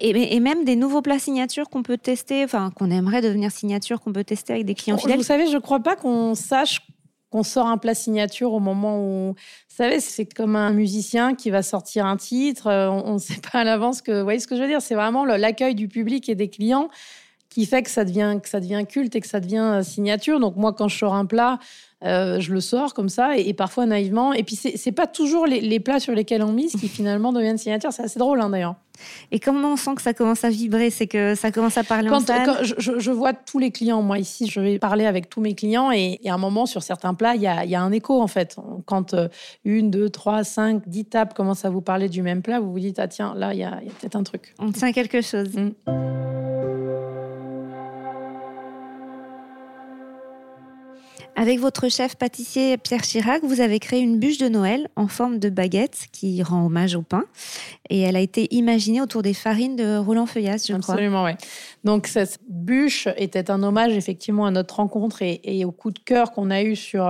Et, 0.00 0.40
même 0.40 0.64
des 0.64 0.76
nouveaux 0.76 1.02
plats 1.02 1.18
signatures 1.18 1.68
qu'on 1.68 1.82
peut 1.82 1.98
tester, 1.98 2.44
enfin 2.44 2.70
qu'on 2.74 2.90
aimerait 2.90 3.20
devenir 3.20 3.50
signature, 3.50 4.00
qu'on 4.00 4.12
peut 4.12 4.24
tester 4.24 4.54
avec 4.54 4.66
des 4.66 4.74
clients 4.74 4.98
fidèles. 4.98 5.16
Vous 5.16 5.22
savez, 5.22 5.46
je 5.46 5.54
ne 5.54 5.60
crois 5.60 5.80
pas 5.80 5.96
qu'on 5.96 6.34
sache 6.34 6.82
qu'on 7.30 7.42
sort 7.42 7.66
un 7.66 7.78
plat 7.78 7.94
signature 7.94 8.52
au 8.52 8.60
moment 8.60 9.00
où. 9.00 9.34
Vous 9.34 9.76
savez, 9.76 10.00
c'est 10.00 10.26
comme 10.26 10.56
un 10.56 10.72
musicien 10.72 11.34
qui 11.34 11.50
va 11.50 11.62
sortir 11.62 12.06
un 12.06 12.16
titre. 12.16 12.68
Euh, 12.68 12.88
on 12.88 13.14
ne 13.14 13.18
sait 13.18 13.40
pas 13.52 13.60
à 13.60 13.64
l'avance 13.64 14.02
que. 14.02 14.12
Vous 14.12 14.24
voyez 14.24 14.40
ce 14.40 14.46
que 14.46 14.56
je 14.56 14.62
veux 14.62 14.68
dire 14.68 14.80
C'est 14.80 14.94
vraiment 14.94 15.24
l'accueil 15.24 15.74
du 15.74 15.88
public 15.88 16.28
et 16.28 16.34
des 16.34 16.48
clients 16.48 16.88
qui 17.56 17.64
fait 17.64 17.82
que 17.82 17.88
ça 17.88 18.04
devient 18.04 18.38
que 18.42 18.50
ça 18.50 18.60
devient 18.60 18.84
culte 18.86 19.16
et 19.16 19.20
que 19.22 19.26
ça 19.26 19.40
devient 19.40 19.78
euh, 19.78 19.82
signature. 19.82 20.40
Donc 20.40 20.56
moi, 20.56 20.74
quand 20.74 20.88
je 20.88 20.98
sors 20.98 21.14
un 21.14 21.24
plat, 21.24 21.58
euh, 22.04 22.38
je 22.38 22.52
le 22.52 22.60
sors 22.60 22.92
comme 22.92 23.08
ça 23.08 23.38
et, 23.38 23.54
parfois 23.54 23.86
naïvement. 23.86 24.34
Et 24.34 24.42
puis, 24.42 24.56
c'est 24.56 24.92
pas 24.92 25.06
toujours 25.06 25.46
les, 25.46 25.80
plats 25.80 25.98
sur 25.98 26.12
lesquels 26.12 26.42
on 26.42 26.52
mise 26.52 26.72
qui 26.72 26.86
finalement 26.86 27.32
deviennent 27.32 27.56
signatures. 27.56 27.94
C'est 27.94 28.02
assez 28.02 28.18
drôle 28.18 28.42
hein, 28.42 28.50
d'ailleurs. 28.50 28.74
Et 29.32 29.40
comment 29.40 29.72
on 29.72 29.76
sent 29.76 29.94
que 29.94 30.02
ça 30.02 30.12
commence 30.12 30.44
à 30.44 30.50
vibrer? 30.50 30.90
C'est 30.90 31.06
que 31.06 31.34
ça 31.34 31.50
commence 31.50 31.78
à 31.78 31.84
parler 31.84 32.10
quand, 32.10 32.28
en 32.28 32.62
je, 32.62 33.10
vois 33.10 33.32
tous 33.32 33.58
les 33.58 33.70
clients. 33.70 34.02
Moi, 34.02 34.18
ici, 34.18 34.48
je 34.48 34.60
vais 34.60 34.78
parler 34.78 35.06
avec 35.06 35.30
tous 35.30 35.40
mes 35.40 35.54
clients 35.54 35.90
et, 35.90 36.20
à 36.26 36.34
un 36.34 36.38
moment, 36.38 36.66
sur 36.66 36.82
certains 36.82 37.14
plats, 37.14 37.36
il 37.36 37.40
y 37.40 37.46
a, 37.46 37.80
un 37.80 37.92
écho 37.92 38.20
en 38.20 38.26
fait. 38.26 38.56
Quand 38.84 39.14
euh, 39.14 39.28
une, 39.64 39.90
deux, 39.90 40.10
trois, 40.10 40.44
cinq, 40.44 40.86
dix 40.86 41.06
tables 41.06 41.32
commencent 41.32 41.64
à 41.64 41.70
vous 41.70 41.80
parler 41.80 42.10
du 42.10 42.20
même 42.20 42.42
plat, 42.42 42.60
vous 42.60 42.70
vous 42.70 42.80
dites 42.80 42.98
Ah, 42.98 43.08
tiens, 43.08 43.32
là, 43.34 43.54
il 43.54 43.60
y 43.60 43.64
a, 43.64 43.80
peut-être 43.98 44.16
un 44.16 44.22
truc. 44.22 44.54
On 44.58 44.70
tient 44.72 44.92
quelque 44.92 45.22
chose. 45.22 45.56
Mm. 45.56 46.75
Avec 51.38 51.60
votre 51.60 51.90
chef 51.90 52.16
pâtissier 52.16 52.78
Pierre 52.78 53.02
Chirac, 53.02 53.44
vous 53.44 53.60
avez 53.60 53.78
créé 53.78 54.00
une 54.00 54.18
bûche 54.18 54.38
de 54.38 54.48
Noël 54.48 54.88
en 54.96 55.06
forme 55.06 55.38
de 55.38 55.50
baguette 55.50 56.06
qui 56.10 56.42
rend 56.42 56.64
hommage 56.64 56.94
au 56.94 57.02
pain. 57.02 57.24
Et 57.90 58.00
elle 58.00 58.16
a 58.16 58.20
été 58.20 58.48
imaginée 58.54 59.02
autour 59.02 59.20
des 59.20 59.34
farines 59.34 59.76
de 59.76 59.98
Roland 59.98 60.24
Feuillas, 60.24 60.64
je 60.66 60.72
crois. 60.78 60.94
Absolument, 60.94 61.24
oui. 61.24 61.32
Donc 61.84 62.06
cette 62.06 62.38
bûche 62.48 63.06
était 63.18 63.50
un 63.50 63.62
hommage 63.62 63.92
effectivement 63.92 64.46
à 64.46 64.50
notre 64.50 64.76
rencontre 64.76 65.18
et, 65.20 65.64
au 65.66 65.72
coup 65.72 65.90
de 65.90 65.98
cœur 65.98 66.32
qu'on 66.32 66.50
a 66.50 66.62
eu 66.62 66.74
sur 66.74 67.06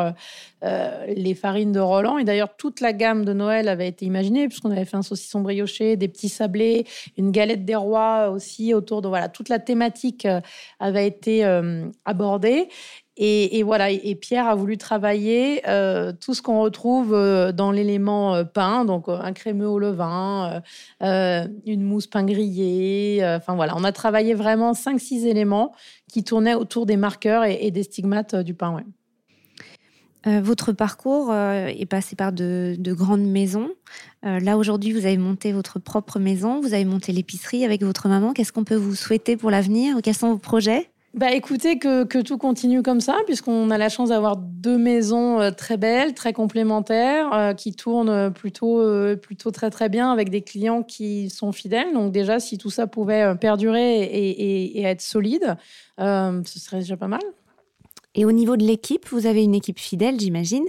euh, 0.65 1.07
les 1.07 1.35
farines 1.37 1.71
de 1.71 1.79
Roland. 1.79 2.19
Et 2.19 2.25
d'ailleurs, 2.25 2.57
toute 2.57 2.81
la 2.81 2.93
gamme 2.93 3.25
de 3.25 3.33
Noël 3.33 3.69
avait 3.69 3.87
été 3.87 4.07
imaginée 4.07 4.49
puisqu'on 4.49 4.73
avait 4.73 4.85
fait 4.85 4.97
un 4.97 5.03
saucisson 5.03 5.41
brioché, 5.41 5.97
des 5.97 6.09
petits 6.09 6.29
sablés, 6.29 6.85
une 7.17 7.31
galette 7.31 7.65
des 7.65 7.77
rois 7.77 8.31
aussi 8.31 8.75
autour 8.75 9.03
de 9.03 9.09
voilà 9.09 9.29
toute 9.29 9.49
la 9.49 9.61
thématique 9.61 10.27
euh, 10.27 10.41
avait 10.81 11.07
été 11.07 11.45
euh, 11.45 11.87
abordée. 12.05 12.69
Et, 13.19 13.63
voilà, 13.63 13.91
et 13.91 14.15
Pierre 14.15 14.47
a 14.47 14.55
voulu 14.55 14.77
travailler 14.77 15.63
euh, 15.67 16.13
tout 16.13 16.35
ce 16.35 16.43
qu'on 16.43 16.61
retrouve 16.61 17.15
euh, 17.15 17.51
dans 17.51 17.73
l'élément 17.73 18.35
euh, 18.35 18.45
pain, 18.45 18.85
donc 18.85 19.09
un 19.09 19.33
crémeux 19.33 19.67
au 19.67 19.79
levain, 19.79 20.61
une 21.01 21.83
mousse 21.83 22.07
pain 22.07 22.25
grillé. 22.25 23.21
Enfin 23.25 23.55
voilà, 23.55 23.75
on 23.77 23.85
a 23.85 23.93
travaillé 23.93 24.35
vraiment 24.35 24.73
5-6 24.73 25.27
éléments 25.27 25.73
qui 26.13 26.25
tournaient 26.25 26.55
autour 26.55 26.85
des 26.85 26.99
marqueurs 26.99 27.45
et, 27.45 27.71
des 27.71 27.83
stigmates 27.85 28.37
du 28.37 28.53
pain. 28.53 28.83
votre 30.27 30.73
parcours 30.73 31.35
est 31.35 31.87
passé 31.89 32.17
par 32.17 32.33
de, 32.33 32.77
de 32.79 32.93
grandes 32.93 33.27
maisons. 33.27 33.71
là, 34.23 34.59
aujourd'hui, 34.59 34.93
vous 34.93 35.07
avez 35.07 35.19
monté 35.19 35.53
votre 35.53 35.79
propre 35.79 36.19
maison, 36.19 36.61
vous 36.61 36.75
avez 36.75 36.85
monté 36.85 37.13
l'épicerie 37.13 37.65
avec 37.65 37.83
votre 37.83 38.09
maman. 38.09 38.35
Qu'est-ce 38.35 38.53
qu'on 38.53 38.65
peut 38.65 38.77
vous 38.77 38.95
souhaiter 38.95 39.39
pour 39.39 39.51
l'avenir? 39.51 39.97
Quels 40.03 40.15
sont 40.15 40.33
vos 40.33 40.39
projets? 40.39 40.91
Bah 41.17 41.33
écoutez, 41.33 41.79
que, 41.79 42.05
que, 42.05 42.19
tout 42.19 42.37
continue 42.37 42.83
comme 42.83 43.01
ça, 43.01 43.17
puisqu'on 43.25 43.71
a 43.71 43.79
la 43.79 43.89
chance 43.89 44.11
d'avoir 44.11 44.37
deux 44.37 44.77
maisons 44.77 45.41
euh, 45.41 45.51
très 45.51 45.79
belles, 45.79 46.13
très 46.13 46.35
complémentaires, 46.35 47.33
euh, 47.33 47.55
qui 47.55 47.73
tournent 47.73 48.31
plutôt, 48.35 48.83
euh, 48.83 49.17
plutôt 49.17 49.51
très 49.51 49.71
très 49.71 49.89
bien 49.89 50.13
avec 50.13 50.29
des 50.29 50.43
clients 50.43 50.83
qui 50.83 51.31
sont 51.31 51.53
fidèles. 51.53 51.95
Donc 51.95 52.13
déjà, 52.13 52.39
si 52.39 52.59
tout 52.59 52.69
ça 52.69 52.87
pouvait 52.87 53.35
perdurer 53.37 54.03
et, 54.03 54.83
être 54.83 55.01
solide, 55.01 55.57
ce 55.99 56.43
serait 56.45 56.81
déjà 56.81 56.99
pas 56.99 57.09
mal. 57.09 57.23
Et 58.15 58.27
au 58.27 58.33
niveau 58.33 58.59
de 58.59 58.65
l'équipe, 58.65 59.09
vous 59.09 59.27
avez 59.27 59.43
une 59.43 59.55
équipe 59.55 59.79
fidèle, 59.79 60.21
j'imagine. 60.21 60.65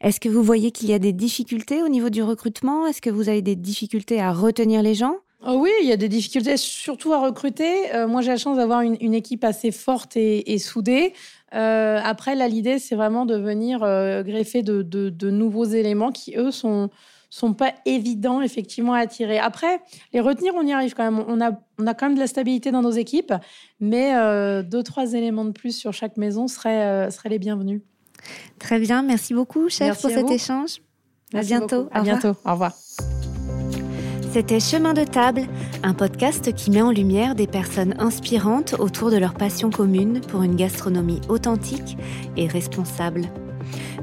Est-ce 0.00 0.18
que 0.18 0.28
vous 0.28 0.42
voyez 0.42 0.72
qu'il 0.72 0.88
y 0.88 0.94
a 0.94 0.98
des 0.98 1.12
difficultés 1.12 1.80
au 1.82 1.88
niveau 1.88 2.10
du 2.10 2.24
recrutement? 2.24 2.86
Est-ce 2.88 3.00
que 3.00 3.10
vous 3.10 3.28
avez 3.28 3.42
des 3.42 3.56
difficultés 3.56 4.20
à 4.20 4.32
retenir 4.32 4.82
les 4.82 4.94
gens? 4.94 5.16
Oh 5.44 5.58
oui, 5.58 5.70
il 5.82 5.88
y 5.88 5.92
a 5.92 5.96
des 5.96 6.08
difficultés, 6.08 6.56
surtout 6.56 7.12
à 7.12 7.20
recruter. 7.20 7.92
Euh, 7.94 8.06
moi, 8.06 8.22
j'ai 8.22 8.30
la 8.30 8.36
chance 8.36 8.56
d'avoir 8.56 8.82
une, 8.82 9.14
équipe 9.14 9.42
assez 9.44 9.72
forte 9.72 10.16
et, 10.16 10.58
soudée. 10.58 11.14
Euh, 11.54 12.00
après, 12.02 12.36
là, 12.36 12.46
l'idée, 12.46 12.78
c'est 12.78 12.94
vraiment 12.94 13.26
de 13.26 13.36
venir 13.36 13.82
euh, 13.82 14.22
greffer 14.22 14.62
de, 14.62 15.30
nouveaux 15.30 15.64
éléments 15.64 16.12
qui, 16.12 16.36
eux, 16.36 16.50
sont 16.50 16.90
sont 17.28 17.54
pas 17.54 17.72
évidents 17.86 18.42
effectivement 18.42 18.92
à 18.92 18.98
attirer. 18.98 19.38
Après, 19.38 19.80
les 20.12 20.20
retenir, 20.20 20.52
on 20.54 20.66
y 20.66 20.72
arrive 20.74 20.92
quand 20.92 21.10
même. 21.10 21.24
On 21.26 21.40
a, 21.40 21.52
on 21.78 21.86
a 21.86 21.94
quand 21.94 22.04
même 22.04 22.14
de 22.14 22.20
la 22.20 22.26
stabilité 22.26 22.70
dans 22.70 22.82
nos 22.82 22.90
équipes, 22.90 23.32
mais 23.80 24.12
deux, 24.64 24.82
trois 24.82 25.14
éléments 25.14 25.46
de 25.46 25.50
plus 25.50 25.74
sur 25.74 25.94
chaque 25.94 26.18
maison 26.18 26.46
seraient, 26.46 27.10
seraient 27.10 27.30
les 27.30 27.38
bienvenus. 27.38 27.80
Très 28.58 28.78
bien, 28.78 29.00
merci 29.00 29.32
beaucoup, 29.32 29.70
chef, 29.70 29.98
pour 30.02 30.10
cet 30.10 30.30
échange. 30.30 30.82
à 31.32 31.40
bientôt. 31.40 31.88
À 31.90 32.02
bientôt. 32.02 32.36
Au 32.44 32.52
revoir. 32.52 32.74
C'était 34.32 34.60
Chemin 34.60 34.94
de 34.94 35.04
table, 35.04 35.42
un 35.82 35.92
podcast 35.92 36.54
qui 36.54 36.70
met 36.70 36.80
en 36.80 36.90
lumière 36.90 37.34
des 37.34 37.46
personnes 37.46 37.94
inspirantes 37.98 38.74
autour 38.78 39.10
de 39.10 39.18
leur 39.18 39.34
passion 39.34 39.68
commune 39.68 40.22
pour 40.22 40.42
une 40.42 40.56
gastronomie 40.56 41.20
authentique 41.28 41.98
et 42.38 42.46
responsable. 42.46 43.26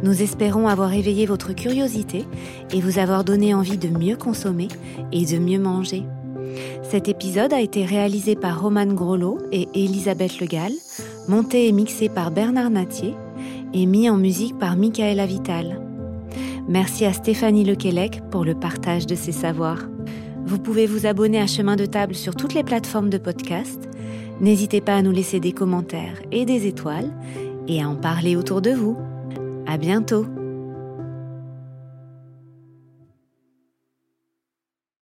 Nous 0.04 0.22
espérons 0.22 0.68
avoir 0.68 0.94
éveillé 0.94 1.26
votre 1.26 1.54
curiosité 1.54 2.28
et 2.72 2.80
vous 2.80 3.00
avoir 3.00 3.24
donné 3.24 3.56
envie 3.56 3.80
de 3.80 3.88
mieux 3.88 4.18
consommer 4.18 4.68
et 5.12 5.26
de 5.26 5.40
mieux 5.40 5.58
manger. 5.58 6.04
Cet 6.84 7.08
épisode 7.08 7.52
a 7.52 7.62
été 7.62 7.84
réalisé 7.84 8.36
par 8.36 8.62
Romane 8.62 8.94
Grolot 8.94 9.40
et 9.52 9.68
Elisabeth 9.74 10.40
Legal, 10.40 10.74
monté 11.28 11.68
et 11.68 11.72
mixé 11.72 12.08
par 12.08 12.30
Bernard 12.30 12.70
Natier 12.70 13.16
et 13.74 13.88
mis 13.88 14.12
en 14.12 14.18
musique 14.18 14.60
par 14.60 14.76
Michaela 14.76 15.26
Vital. 15.26 15.82
Merci 16.68 17.06
à 17.06 17.14
Stéphanie 17.14 17.66
Lequelec 17.66 18.22
pour 18.30 18.46
le 18.46 18.54
partage 18.54 19.08
de 19.08 19.16
ses 19.16 19.32
savoirs. 19.32 19.88
Vous 20.50 20.58
pouvez 20.58 20.88
vous 20.88 21.06
abonner 21.06 21.40
à 21.40 21.46
Chemin 21.46 21.76
de 21.76 21.86
Table 21.86 22.16
sur 22.16 22.36
toutes 22.36 22.56
les 22.56 22.64
plateformes 22.64 23.12
de 23.12 23.20
podcast. 23.20 23.88
N'hésitez 24.42 24.82
pas 24.82 24.96
à 24.96 25.04
nous 25.04 25.12
laisser 25.12 25.40
des 25.40 25.52
commentaires 25.52 26.20
et 26.32 26.44
des 26.44 26.66
étoiles 26.66 27.12
et 27.68 27.84
à 27.84 27.88
en 27.88 27.96
parler 27.96 28.36
autour 28.36 28.60
de 28.60 28.72
vous. 28.72 28.98
À 29.68 29.78
bientôt! 29.78 30.26